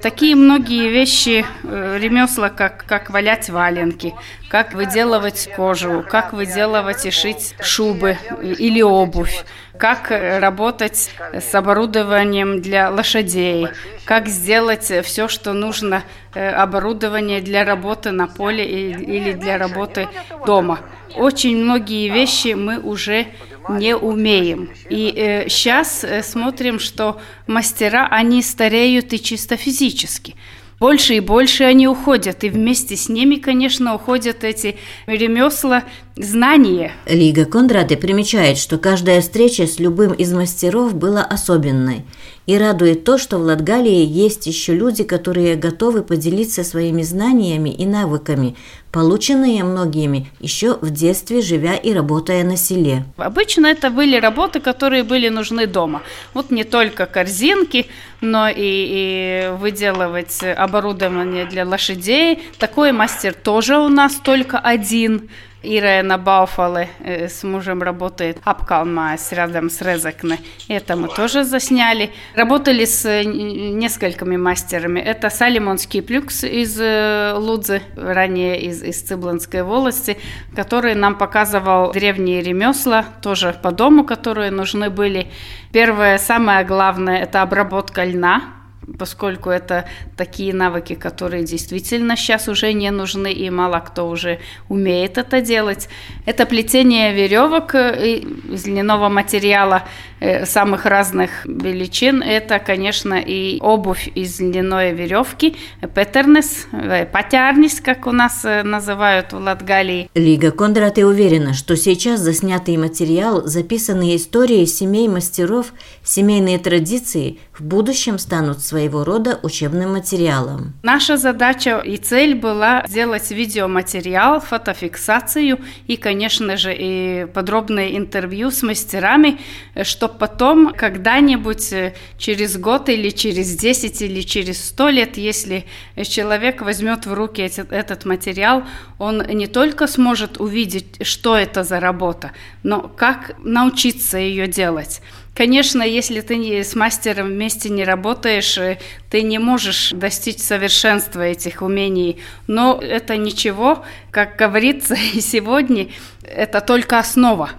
Такие 0.00 0.36
многие 0.36 0.90
вещи, 0.90 1.46
э, 1.64 1.98
ремесла, 1.98 2.50
как, 2.50 2.84
как 2.86 3.08
валять 3.08 3.48
валенки, 3.48 4.14
как 4.50 4.74
выделывать 4.74 5.48
кожу, 5.56 6.04
как 6.08 6.34
выделывать 6.34 7.06
и 7.06 7.10
шить 7.10 7.54
шубы 7.60 8.18
или 8.42 8.82
обувь, 8.82 9.44
как 9.78 10.10
работать 10.10 11.10
с 11.32 11.54
оборудованием 11.54 12.60
для 12.60 12.90
лошадей, 12.90 13.68
как 14.04 14.28
сделать 14.28 14.92
все, 15.04 15.28
что 15.28 15.52
нужно, 15.52 16.04
э, 16.34 16.48
оборудование 16.50 17.40
для 17.40 17.64
работы 17.64 18.10
на 18.10 18.26
поле 18.26 18.64
или 18.64 19.32
для 19.32 19.58
работы 19.58 20.08
дома. 20.46 20.80
Очень 21.14 21.56
многие 21.56 22.08
вещи 22.08 22.54
мы 22.54 22.78
уже 22.78 23.28
не 23.68 23.96
умеем. 23.96 24.70
И 24.88 25.12
э, 25.16 25.48
сейчас 25.48 26.04
э, 26.04 26.22
смотрим, 26.22 26.78
что 26.78 27.20
мастера, 27.46 28.06
они 28.10 28.42
стареют 28.42 29.12
и 29.12 29.20
чисто 29.20 29.56
физически. 29.56 30.36
Больше 30.78 31.14
и 31.14 31.20
больше 31.20 31.64
они 31.64 31.88
уходят, 31.88 32.44
и 32.44 32.50
вместе 32.50 32.96
с 32.96 33.08
ними, 33.08 33.36
конечно, 33.36 33.94
уходят 33.94 34.44
эти 34.44 34.76
ремесла, 35.06 35.84
знания. 36.16 36.92
Лига 37.06 37.44
Кондраты 37.44 37.96
примечает, 37.96 38.56
что 38.56 38.78
каждая 38.78 39.20
встреча 39.20 39.66
с 39.66 39.78
любым 39.78 40.12
из 40.12 40.32
мастеров 40.32 40.94
была 40.94 41.22
особенной. 41.22 42.04
И 42.46 42.56
радует 42.56 43.04
то, 43.04 43.18
что 43.18 43.38
в 43.38 43.42
Латгалии 43.42 44.04
есть 44.04 44.46
еще 44.46 44.74
люди, 44.74 45.02
которые 45.02 45.56
готовы 45.56 46.02
поделиться 46.02 46.62
своими 46.62 47.02
знаниями 47.02 47.70
и 47.70 47.84
навыками, 47.84 48.54
полученные 48.92 49.64
многими 49.64 50.28
еще 50.40 50.78
в 50.80 50.90
детстве, 50.90 51.42
живя 51.42 51.74
и 51.74 51.92
работая 51.92 52.44
на 52.44 52.56
селе. 52.56 53.04
Обычно 53.16 53.66
это 53.66 53.90
были 53.90 54.16
работы, 54.16 54.60
которые 54.60 55.02
были 55.02 55.28
нужны 55.28 55.66
дома. 55.66 56.02
Вот 56.34 56.50
не 56.50 56.62
только 56.62 57.06
корзинки, 57.06 57.86
но 58.20 58.48
и, 58.48 58.54
и 58.56 59.50
выделывать 59.58 60.42
оборудование 60.42 61.46
для 61.46 61.66
лошадей. 61.66 62.44
Такой 62.58 62.92
мастер 62.92 63.34
тоже 63.34 63.76
у 63.76 63.88
нас 63.88 64.14
только 64.14 64.58
один– 64.58 65.28
Ирена 65.66 66.18
Бауфалы 66.18 66.88
э, 67.00 67.28
с 67.28 67.42
мужем 67.42 67.82
работает 67.82 68.38
Апкалмайс 68.44 69.32
рядом 69.32 69.68
с 69.68 69.82
Резакне. 69.82 70.38
Это 70.68 70.96
мы 70.96 71.08
тоже 71.08 71.44
засняли. 71.44 72.12
Работали 72.34 72.84
с 72.84 73.04
э, 73.04 73.24
несколькими 73.24 74.36
мастерами. 74.36 75.00
Это 75.00 75.30
Салимонский 75.30 76.02
плюкс 76.02 76.44
из 76.44 76.78
э, 76.80 77.34
Лудзы, 77.36 77.82
ранее 77.96 78.60
из, 78.60 78.82
из 78.82 79.02
Цыбланской 79.02 79.62
волости, 79.62 80.16
который 80.54 80.94
нам 80.94 81.16
показывал 81.16 81.92
древние 81.92 82.42
ремесла, 82.42 83.04
тоже 83.20 83.58
по 83.62 83.72
дому, 83.72 84.04
которые 84.04 84.50
нужны 84.50 84.90
были. 84.90 85.26
Первое, 85.72 86.18
самое 86.18 86.64
главное, 86.64 87.18
это 87.18 87.42
обработка 87.42 88.04
льна, 88.04 88.55
поскольку 88.98 89.50
это 89.50 89.86
такие 90.16 90.54
навыки, 90.54 90.94
которые 90.94 91.44
действительно 91.44 92.16
сейчас 92.16 92.48
уже 92.48 92.72
не 92.72 92.90
нужны, 92.90 93.32
и 93.32 93.50
мало 93.50 93.80
кто 93.80 94.08
уже 94.08 94.38
умеет 94.68 95.18
это 95.18 95.40
делать. 95.40 95.88
Это 96.24 96.46
плетение 96.46 97.12
веревок 97.12 97.74
э, 97.74 98.18
из 98.18 98.66
льняного 98.66 99.08
материала 99.08 99.84
э, 100.20 100.46
самых 100.46 100.86
разных 100.86 101.44
величин. 101.44 102.22
Это, 102.22 102.58
конечно, 102.58 103.14
и 103.14 103.58
обувь 103.60 104.08
из 104.14 104.40
льняной 104.40 104.92
веревки, 104.92 105.56
петернес, 105.94 106.66
э, 106.72 107.06
патярнис, 107.06 107.80
как 107.80 108.06
у 108.06 108.12
нас 108.12 108.44
называют 108.44 109.32
в 109.32 109.38
Латгалии. 109.38 110.08
Лига 110.14 110.50
Кондраты 110.50 111.04
уверена, 111.06 111.54
что 111.54 111.76
сейчас 111.76 112.20
заснятый 112.20 112.76
материал, 112.76 113.46
записанные 113.46 114.16
истории 114.16 114.64
семей 114.64 115.08
мастеров, 115.08 115.72
семейные 116.02 116.58
традиции 116.58 117.38
в 117.58 117.62
будущем 117.62 118.18
станут 118.18 118.60
своего 118.60 119.04
рода 119.04 119.38
учебным 119.42 119.92
материалом. 119.92 120.74
Наша 120.82 121.16
задача 121.16 121.78
и 121.78 121.96
цель 121.96 122.34
была 122.34 122.84
сделать 122.86 123.30
видеоматериал, 123.30 124.40
фотофиксацию 124.40 125.58
и, 125.86 125.96
конечно 125.96 126.56
же, 126.56 126.74
и 126.76 127.26
подробное 127.32 127.96
интервью 127.96 128.50
с 128.50 128.62
мастерами, 128.62 129.40
чтобы 129.82 130.14
потом 130.18 130.72
когда-нибудь 130.74 131.72
э, 131.72 131.94
через 132.18 132.58
год 132.58 132.88
или 132.88 133.10
через 133.10 133.56
10 133.56 134.02
или 134.02 134.20
через 134.20 134.62
100 134.68 134.88
лет, 134.90 135.16
если 135.16 135.64
человек 136.02 136.62
возьмет 136.62 137.06
в 137.06 137.14
руки 137.14 137.42
этот 137.42 138.04
материал, 138.04 138.64
он 138.98 139.22
не 139.22 139.46
только 139.46 139.86
сможет 139.86 140.38
увидеть, 140.40 141.06
что 141.06 141.36
это 141.36 141.64
за 141.64 141.80
работа, 141.80 142.32
но 142.62 142.82
как 142.82 143.32
научиться 143.42 144.18
ее 144.18 144.46
делать. 144.46 145.00
Конечно, 145.36 145.82
если 145.82 146.22
ты 146.22 146.64
с 146.64 146.74
мастером 146.74 147.26
вместе 147.26 147.68
не 147.68 147.84
работаешь, 147.84 148.56
э, 148.56 148.78
ты 149.10 149.20
не 149.20 149.38
можешь 149.38 149.90
достичь 149.92 150.38
совершенства 150.38 151.20
этих 151.20 151.60
умений. 151.60 152.20
Но 152.46 152.80
это 152.80 153.18
ничего, 153.18 153.84
как 154.10 154.36
говорится 154.36 154.96
и 155.14 155.20
сегодня, 155.20 155.88
это 156.22 156.62
только 156.62 156.98
основа. 156.98 157.50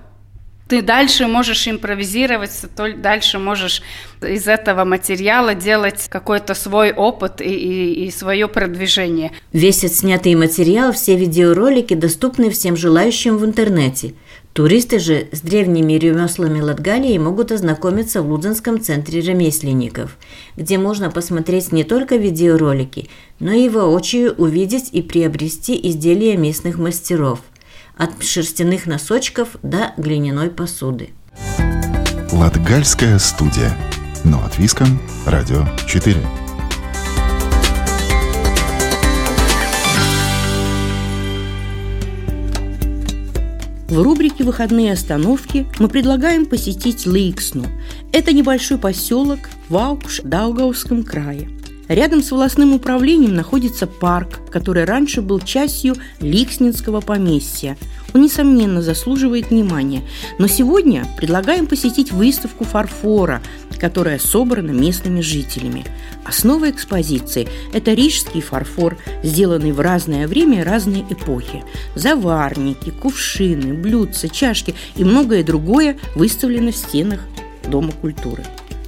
Ты 0.68 0.82
дальше 0.82 1.28
можешь 1.28 1.66
импровизировать, 1.68 2.52
дальше 2.98 3.40
можешь 3.40 3.82
из 4.22 4.48
этого 4.48 4.84
материала 4.84 5.54
делать 5.56 6.08
какой-то 6.10 6.56
свой 6.56 6.92
опыт 6.92 7.40
и, 7.40 7.46
и, 7.46 8.06
и 8.08 8.12
свое 8.12 8.50
продвижение. 8.50 9.32
Весь 9.54 9.86
отснятый 9.86 10.36
материал, 10.36 10.92
все 10.92 11.16
видеоролики 11.16 11.94
доступны 11.94 12.50
всем 12.50 12.76
желающим 12.76 13.38
в 13.38 13.46
интернете– 13.46 14.16
Туристы 14.58 14.98
же 14.98 15.28
с 15.32 15.42
древними 15.42 15.94
ремеслами 15.94 16.60
Латгалии 16.62 17.16
могут 17.20 17.52
ознакомиться 17.52 18.24
в 18.24 18.32
Лудзенском 18.32 18.82
центре 18.82 19.22
ремесленников, 19.22 20.18
где 20.56 20.80
можно 20.80 21.12
посмотреть 21.12 21.72
не 21.72 21.84
только 21.84 22.16
видеоролики, 22.16 23.08
но 23.40 23.52
и 23.52 23.70
воочию 23.70 24.34
увидеть 24.34 24.90
и 24.94 25.04
приобрести 25.04 25.80
изделия 25.90 26.38
местных 26.38 26.80
мастеров, 26.80 27.42
от 27.98 28.24
шерстяных 28.24 28.88
носочков 28.88 29.50
до 29.62 29.94
глиняной 29.96 30.50
посуды. 30.50 31.10
Латгальская 32.32 33.20
студия. 33.20 33.78
Но 34.24 34.44
от 34.44 34.58
Виском. 34.58 35.00
Радио 35.28 35.68
4. 35.88 36.18
В 43.90 44.02
рубрике 44.02 44.44
«Выходные 44.44 44.92
остановки» 44.92 45.66
мы 45.80 45.88
предлагаем 45.88 46.46
посетить 46.46 47.06
Лейксну. 47.06 47.66
Это 48.12 48.34
небольшой 48.34 48.78
поселок 48.78 49.40
в 49.70 49.78
Аукш-Даугавском 49.78 51.04
крае. 51.04 51.50
Рядом 51.88 52.22
с 52.22 52.32
волосным 52.32 52.74
управлением 52.74 53.34
находится 53.34 53.88
парк, 53.88 54.42
который 54.52 54.84
раньше 54.84 55.22
был 55.22 55.40
частью 55.40 55.96
Ликснинского 56.20 57.00
поместья. 57.00 57.78
Он, 58.14 58.24
несомненно, 58.24 58.82
заслуживает 58.82 59.52
внимания. 59.52 60.02
Но 60.38 60.48
сегодня 60.48 61.08
предлагаем 61.16 61.66
посетить 61.66 62.12
выставку 62.12 62.66
фарфора, 62.66 63.42
которая 63.80 64.20
собрана 64.20 64.72
местными 64.72 65.22
жителями. 65.22 65.86
Основа 66.26 66.70
экспозиции– 66.70 67.48
это 67.74 67.94
рижский 67.94 68.42
фарфор, 68.42 68.98
сделанный 69.24 69.72
в 69.72 69.80
разное 69.80 70.28
время 70.28 70.62
и 70.62 70.64
разные 70.64 71.06
эпохи. 71.10 71.64
Заварники, 71.96 72.90
кувшины, 72.90 73.74
блюдца, 73.74 74.28
чашки 74.30 74.76
и 74.96 75.04
многое 75.04 75.44
другое 75.44 75.98
выставлено 76.16 76.72
в 76.72 76.76
стенах 76.76 77.22
Дома 77.68 77.92
культуры. 77.92 78.46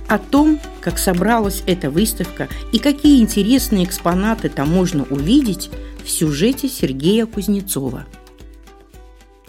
О 0.08 0.18
том, 0.18 0.60
как 0.82 0.98
собралась 0.98 1.64
эта 1.68 1.90
выставка 1.90 2.48
и 2.72 2.80
какие 2.80 3.22
интересные 3.22 3.84
экспонаты 3.84 4.50
там 4.50 4.70
можно 4.70 5.04
увидеть, 5.04 5.70
в 6.04 6.10
сюжете 6.10 6.68
Сергея 6.68 7.26
Кузнецова. 7.28 8.06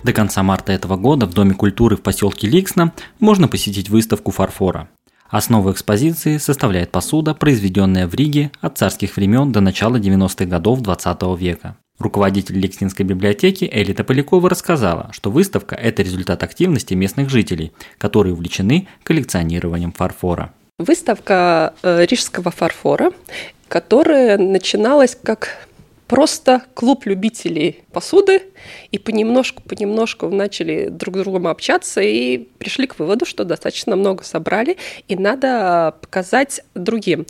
До 0.03 0.12
конца 0.12 0.42
марта 0.42 0.72
этого 0.72 0.96
года 0.96 1.26
в 1.26 1.33
Доме 1.33 1.55
культуры 1.55 1.96
в 1.96 2.03
поселке 2.03 2.46
Ликсна 2.46 2.92
можно 3.18 3.48
посетить 3.48 3.88
выставку 3.88 4.31
фарфора. 4.31 4.88
Основу 5.31 5.71
экспозиции 5.71 6.38
составляет 6.38 6.90
посуда, 6.90 7.35
произведенная 7.35 8.09
в 8.09 8.14
Риге 8.14 8.51
от 8.61 8.79
царских 8.79 9.14
времен 9.16 9.53
до 9.53 9.61
начала 9.61 9.97
90-х 9.97 10.45
годов 10.47 10.81
20 10.81 11.23
века. 11.38 11.77
Руководитель 12.01 12.59
Лексинской 12.59 13.07
библиотеки 13.07 13.69
Элита 13.71 14.03
Полякова 14.03 14.51
рассказала, 14.51 15.11
что 15.12 15.31
выставка– 15.31 15.75
это 15.77 16.03
результат 16.03 16.43
активности 16.43 16.95
местных 16.95 17.31
жителей, 17.31 17.71
которые 17.99 18.33
увлечены 18.33 18.88
коллекционированием 19.05 19.93
фарфора. 19.93 20.53
Выставка 20.79 21.75
э, 21.83 22.07
рижского 22.07 22.51
фарфора, 22.51 23.12
которая 23.69 24.37
начиналась 24.37 25.16
как 25.23 25.69
просто 26.11 26.62
клуб 26.75 27.07
любителей 27.07 27.85
посуды, 27.92 28.42
и 28.90 28.99
понемножку-понемножку 28.99 30.29
начали 30.29 30.88
друг 30.88 31.16
с 31.16 31.20
другом 31.20 31.46
общаться 31.46 32.01
и 32.01 32.37
пришли 32.59 32.88
к 32.88 32.99
выводу, 32.99 33.25
что 33.25 33.44
достаточно 33.44 33.94
много 33.94 34.25
собрали, 34.25 34.77
и 35.07 35.14
надо 35.14 35.94
показать 36.01 36.62
другим. 36.75 37.27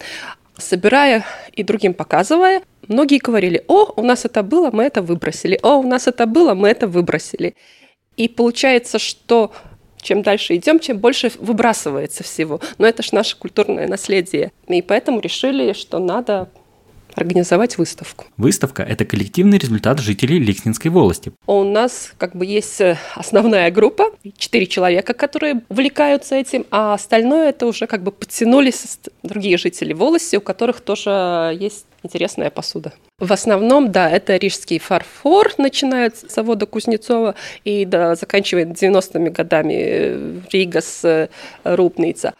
Собирая 0.56 1.26
и 1.52 1.62
другим 1.62 1.92
показывая, 1.92 2.62
многие 2.88 3.18
говорили, 3.18 3.62
о, 3.68 3.92
у 3.96 4.02
нас 4.02 4.24
это 4.24 4.42
было, 4.42 4.70
мы 4.70 4.84
это 4.84 5.02
выбросили, 5.02 5.60
о, 5.62 5.76
у 5.76 5.82
нас 5.82 6.06
это 6.06 6.24
было, 6.24 6.54
мы 6.54 6.70
это 6.70 6.86
выбросили. 6.86 7.56
И 8.16 8.28
получается, 8.28 8.98
что 8.98 9.52
чем 10.00 10.22
дальше 10.22 10.56
идем, 10.56 10.78
чем 10.78 10.96
больше 10.96 11.30
выбрасывается 11.38 12.24
всего. 12.24 12.60
Но 12.78 12.86
это 12.86 13.02
же 13.02 13.10
наше 13.14 13.36
культурное 13.36 13.86
наследие. 13.86 14.52
И 14.68 14.80
поэтому 14.80 15.20
решили, 15.20 15.74
что 15.74 15.98
надо 15.98 16.48
организовать 17.14 17.78
выставку. 17.78 18.26
Выставка– 18.36 18.82
это 18.88 19.04
коллективный 19.04 19.58
результат 19.58 19.98
жителей 19.98 20.38
Ликснинской 20.38 20.90
волости. 20.90 21.32
У 21.46 21.64
нас 21.64 22.12
как 22.18 22.34
бы 22.34 22.46
есть 22.46 22.80
э, 22.80 22.98
основная 23.14 23.70
группа, 23.70 24.04
четыре 24.36 24.66
человека, 24.66 25.14
которые 25.14 25.62
увлекаются 25.68 26.34
этим, 26.34 26.66
а 26.70 26.94
остальное 26.94 27.50
это 27.50 27.66
уже 27.66 27.86
как 27.86 28.02
бы 28.02 28.12
подтянулись 28.12 28.98
другие 29.22 29.58
жители 29.58 29.92
волости, 29.92 30.36
у 30.36 30.40
которых 30.40 30.80
тоже 30.80 31.56
есть 31.58 31.86
интересная 32.02 32.50
посуда. 32.50 32.92
В 33.18 33.32
основном, 33.32 33.92
да, 33.92 34.08
это 34.08 34.36
рижский 34.36 34.78
фарфор, 34.78 35.52
начиная 35.58 36.10
с 36.10 36.34
завода 36.34 36.64
Кузнецова 36.64 37.34
и 37.64 37.84
да, 37.84 38.14
заканчивая 38.14 38.64
90-ми 38.64 39.28
годами 39.30 39.74
э, 39.76 40.40
Рига 40.50 40.80
с 40.80 41.04
э, 41.04 41.28
Рупница. 41.64 42.32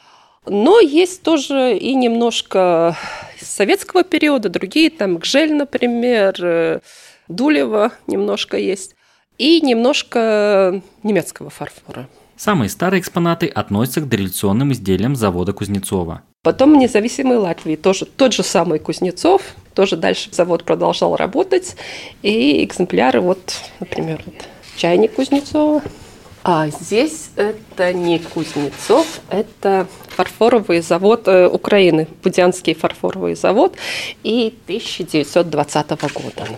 Но 0.47 0.81
есть 0.81 1.23
тоже 1.23 1.77
и 1.77 1.95
немножко 1.95 2.97
советского 3.41 4.05
периода, 4.05 4.49
другие, 4.49 4.91
там 4.91 5.19
Гжель, 5.19 5.55
например, 5.55 6.35
э, 6.43 6.81
Дулева 7.29 7.93
немножко 8.07 8.57
есть, 8.57 8.97
и 9.39 9.61
немножко 9.61 10.83
немецкого 11.03 11.51
фарфора. 11.51 12.09
Самые 12.37 12.71
старые 12.71 13.03
экспонаты 13.03 13.49
относятся 13.49 14.01
к 14.01 14.09
дореволюционным 14.09 14.73
изделиям 14.73 15.15
завода 15.15 15.53
Кузнецова. 15.53 16.23
Потом 16.43 16.73
в 16.73 16.77
независимой 16.79 17.37
Латвии 17.37 17.77
тоже 17.77 18.07
тот 18.07 18.33
же 18.33 18.43
самый 18.43 18.79
Кузнецов, 18.79 19.43
тоже 19.75 19.99
дальше 19.99 20.31
завод 20.33 20.65
продолжал 20.65 21.17
работать, 21.17 21.77
и 22.23 22.65
экземпляры, 22.65 23.21
вот, 23.21 23.57
например, 23.79 24.23
вот, 24.25 24.37
чайник 24.77 25.13
Кузнецова, 25.13 25.83
а 26.43 26.69
здесь 26.69 27.31
это 27.37 27.93
не 27.93 28.19
Кузнецов, 28.19 29.21
это 29.29 29.87
фарфоровый 30.09 30.81
завод 30.81 31.29
э, 31.29 31.47
Украины, 31.47 32.09
Будянский 32.23 32.75
фарфоровый 32.75 33.35
завод, 33.35 33.77
и 34.23 34.55
1920 34.65 35.91
года. 35.91 36.49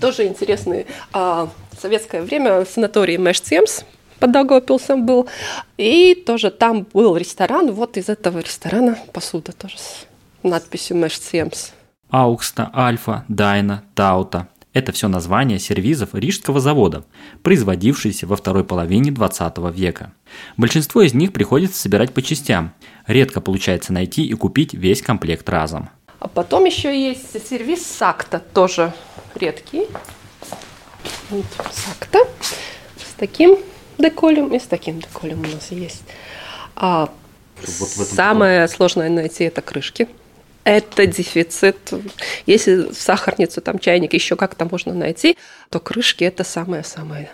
Тоже 0.00 0.26
интересный. 0.26 0.86
А, 1.12 1.48
советское 1.80 2.22
время 2.22 2.64
санаторий 2.64 3.16
Мэшцемс 3.18 3.84
под 4.20 4.30
Даугавпилсом 4.30 5.04
был, 5.04 5.28
и 5.76 6.14
тоже 6.14 6.50
там 6.50 6.86
был 6.92 7.16
ресторан, 7.16 7.72
вот 7.72 7.96
из 7.96 8.08
этого 8.08 8.38
ресторана 8.38 8.96
посуда 9.12 9.52
тоже 9.52 9.78
с 9.78 10.06
надписью 10.44 10.96
Мэшцемс. 10.98 11.72
Аукста, 12.10 12.70
Альфа, 12.74 13.24
Дайна, 13.28 13.82
Таута, 13.94 14.46
это 14.72 14.92
все 14.92 15.08
названия 15.08 15.58
сервизов 15.58 16.14
Рижского 16.14 16.60
завода, 16.60 17.04
производившиеся 17.42 18.26
во 18.26 18.36
второй 18.36 18.64
половине 18.64 19.10
20 19.10 19.58
века. 19.74 20.12
Большинство 20.56 21.02
из 21.02 21.14
них 21.14 21.32
приходится 21.32 21.80
собирать 21.80 22.12
по 22.14 22.22
частям. 22.22 22.72
Редко 23.06 23.40
получается 23.40 23.92
найти 23.92 24.24
и 24.24 24.32
купить 24.34 24.74
весь 24.74 25.02
комплект 25.02 25.48
разом. 25.48 25.90
А 26.18 26.28
потом 26.28 26.64
еще 26.64 26.96
есть 26.96 27.48
сервис 27.48 27.84
Сакта, 27.84 28.38
тоже 28.38 28.94
редкий. 29.34 29.86
Вот, 31.30 31.44
Сакта 31.72 32.20
с 32.96 33.14
таким 33.16 33.58
деколем 33.98 34.54
и 34.54 34.58
с 34.58 34.64
таким 34.64 35.00
деколем 35.00 35.40
у 35.40 35.54
нас 35.54 35.70
есть. 35.70 36.02
А 36.76 37.12
вот 37.56 37.88
самое 37.88 38.68
сложное 38.68 39.10
найти 39.10 39.44
это 39.44 39.60
крышки 39.60 40.08
это 40.64 41.06
дефицит. 41.06 41.92
Если 42.46 42.92
сахарницу, 42.92 43.60
там 43.60 43.78
чайник 43.78 44.14
еще 44.14 44.36
как-то 44.36 44.66
можно 44.70 44.94
найти, 44.94 45.36
то 45.70 45.80
крышки 45.80 46.24
это 46.24 46.44
самое-самое. 46.44 47.30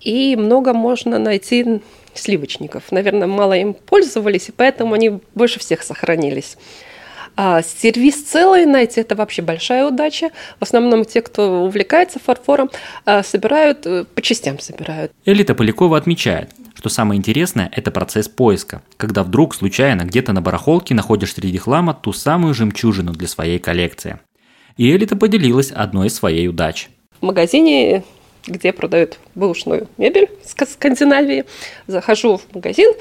И 0.00 0.36
много 0.36 0.72
можно 0.72 1.18
найти 1.18 1.80
сливочников. 2.14 2.84
Наверное, 2.90 3.26
мало 3.26 3.54
им 3.54 3.74
пользовались, 3.74 4.48
и 4.48 4.52
поэтому 4.52 4.94
они 4.94 5.20
больше 5.34 5.58
всех 5.58 5.82
сохранились. 5.82 6.56
А 7.36 7.62
сервис 7.62 8.22
целый 8.22 8.64
найти– 8.64 9.00
это 9.02 9.14
вообще 9.14 9.42
большая 9.42 9.86
удача. 9.86 10.30
В 10.58 10.62
основном 10.62 11.04
те, 11.04 11.20
кто 11.20 11.64
увлекается 11.64 12.18
фарфором, 12.18 12.70
а, 13.04 13.22
собирают, 13.22 13.84
э, 13.84 14.04
по 14.04 14.22
частям 14.22 14.58
собирают. 14.58 15.12
Элита 15.26 15.54
Полякова 15.54 15.98
отмечает, 15.98 16.50
что 16.86 16.94
самое 16.94 17.18
интересное– 17.18 17.68
это 17.74 17.90
процесс 17.90 18.28
поиска, 18.28 18.80
когда 18.96 19.24
вдруг 19.24 19.56
случайно 19.56 20.02
где-то 20.02 20.32
на 20.32 20.40
барахолке 20.40 20.94
находишь 20.94 21.34
среди 21.34 21.58
хлама 21.58 21.94
ту 21.94 22.12
самую 22.12 22.54
жемчужину 22.54 23.12
для 23.12 23.26
своей 23.26 23.58
коллекции. 23.58 24.20
И 24.76 24.88
Элита 24.92 25.16
поделилась 25.16 25.72
одной 25.72 26.06
из 26.06 26.14
своей 26.14 26.46
удач. 26.46 26.88
В 27.20 27.24
магазине 27.24 28.04
где 28.46 28.72
продают 28.72 29.18
бэушную 29.34 29.88
мебель 29.96 30.30
с 30.44 30.52
Скандинавии. 30.52 31.44
Захожу 31.88 32.36
в 32.36 32.54
магазин, 32.54 32.92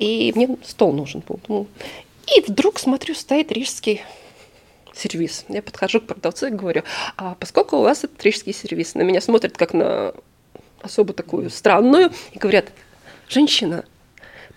и 0.00 0.32
мне 0.34 0.56
стол 0.64 0.92
нужен 0.92 1.22
был. 1.28 1.68
И 2.26 2.40
вдруг 2.40 2.80
смотрю, 2.80 3.14
стоит 3.14 3.52
рижский 3.52 4.02
сервис. 4.96 5.44
Я 5.48 5.62
подхожу 5.62 6.00
к 6.00 6.06
продавцу 6.08 6.48
и 6.48 6.50
говорю, 6.50 6.82
а 7.16 7.36
поскольку 7.38 7.76
у 7.76 7.82
вас 7.82 8.02
этот 8.02 8.20
рижский 8.24 8.52
сервис, 8.52 8.96
на 8.96 9.02
меня 9.02 9.20
смотрят 9.20 9.56
как 9.56 9.74
на 9.74 10.12
особо 10.82 11.12
такую 11.12 11.50
странную, 11.50 12.10
и 12.32 12.38
говорят, 12.38 12.72
женщина, 13.28 13.84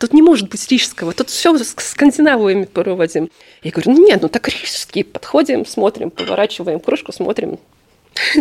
тут 0.02 0.14
не 0.14 0.22
может 0.22 0.50
быть 0.50 0.68
рижского, 0.70 1.14
тут 1.14 1.30
все 1.30 1.58
с 1.58 1.76
скандинавами 1.78 2.66
проводим. 2.66 3.30
Я 3.62 3.72
говорю, 3.72 3.92
ну 3.92 4.08
нет, 4.08 4.22
ну 4.22 4.30
так 4.30 4.48
рижский, 4.50 5.04
подходим, 5.04 5.66
смотрим, 5.66 6.10
поворачиваем 6.10 6.80
кружку, 6.80 7.12
смотрим, 7.12 7.60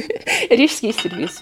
рижский 0.51 0.93
сервис. 0.93 1.40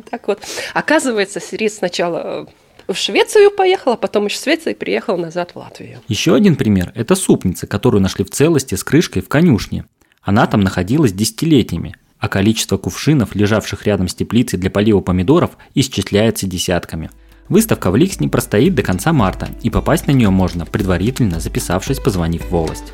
Так 0.10 0.28
вот, 0.28 0.40
оказывается, 0.74 1.40
сервис 1.40 1.78
сначала 1.78 2.48
в 2.86 2.94
Швецию 2.94 3.50
поехал, 3.50 3.92
а 3.92 3.96
потом 3.96 4.28
из 4.28 4.40
Швеции 4.40 4.74
приехал 4.74 5.18
назад 5.18 5.50
в 5.52 5.56
Латвию. 5.56 6.00
Еще 6.08 6.34
один 6.34 6.56
пример– 6.56 6.92
это 6.94 7.16
супница, 7.16 7.66
которую 7.66 8.00
нашли 8.00 8.24
в 8.24 8.30
целости 8.30 8.76
с 8.76 8.84
крышкой 8.84 9.22
в 9.22 9.28
конюшне. 9.28 9.84
Она 10.22 10.46
там 10.46 10.60
находилась 10.60 11.12
десятилетиями, 11.12 11.96
а 12.18 12.28
количество 12.28 12.76
кувшинов, 12.76 13.34
лежавших 13.34 13.84
рядом 13.86 14.08
с 14.08 14.14
теплицей 14.14 14.58
для 14.58 14.70
полива 14.70 15.00
помидоров, 15.00 15.58
исчисляется 15.74 16.46
десятками– 16.46 17.10
Выставка 17.48 17.90
в 17.90 17.96
Ликсне 17.96 18.28
простоит 18.28 18.74
до 18.74 18.82
конца 18.82 19.12
марта, 19.12 19.48
и 19.62 19.70
попасть 19.70 20.06
на 20.06 20.12
нее 20.12 20.28
можно, 20.28 20.66
предварительно 20.66 21.40
записавшись, 21.40 21.98
позвонив 21.98 22.44
в 22.44 22.50
волость. 22.50 22.92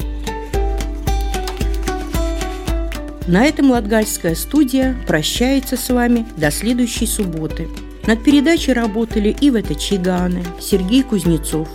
На 3.26 3.46
этом 3.46 3.70
Латгальская 3.70 4.34
студия 4.34 4.94
прощается 5.06 5.76
с 5.76 5.88
вами 5.88 6.26
до 6.36 6.50
следующей 6.50 7.06
субботы. 7.06 7.68
Над 8.06 8.22
передачей 8.22 8.74
работали 8.74 9.34
Ивета 9.40 9.74
Чиганы, 9.74 10.44
Сергей 10.60 11.02
Кузнецов, 11.02 11.68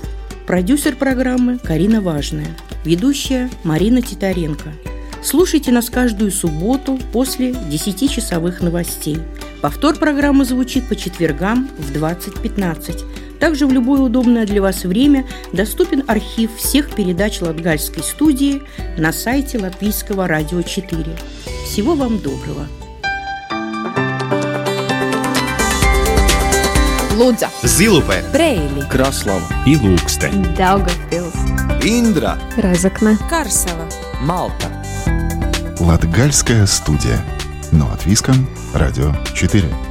продюсер 0.45 0.95
программы 0.95 1.57
Карина 1.57 2.01
Важная, 2.01 2.55
ведущая 2.85 3.49
Марина 3.63 4.01
Титаренко. 4.01 4.71
Слушайте 5.21 5.71
нас 5.71 5.89
каждую 5.89 6.31
субботу 6.31 6.97
после 7.11 7.51
10-часовых 7.51 8.61
новостей– 8.61 9.17
Повтор 9.61 9.95
программы 9.95 10.45
звучит 10.45 10.87
по 10.87 10.95
четвергам 10.95 11.69
в 11.77 11.91
20.15. 11.91 13.39
Также 13.39 13.67
в 13.67 13.71
любое 13.71 14.01
удобное 14.01 14.45
для 14.45 14.61
вас 14.61 14.83
время 14.83 15.25
доступен 15.53 16.03
архив 16.07 16.55
всех 16.55 16.93
передач 16.95 17.41
Латгальской 17.41 18.03
студии 18.03 18.61
на 18.97 19.11
сайте 19.11 19.57
Латвийского 19.59 20.27
радио 20.27 20.61
4. 20.61 21.05
Всего 21.65 21.95
вам 21.95 22.19
доброго! 22.19 22.67
Лудза, 27.15 27.49
Зилупе, 27.63 28.23
Брейли, 28.31 28.87
Краслава 28.89 29.43
и 29.65 29.75
Ilūkste, 29.75 30.31
Daugavpils, 30.55 31.35
Индра, 31.83 32.37
Разокна, 32.55 33.17
Карсела, 33.29 33.89
Малта. 34.21 34.67
Латгальская 35.81 36.65
студия. 36.65 37.19
Но 37.71 37.91
от 37.91 38.05
Виском, 38.05 38.47
Радио 38.73 39.13
4. 39.33 39.88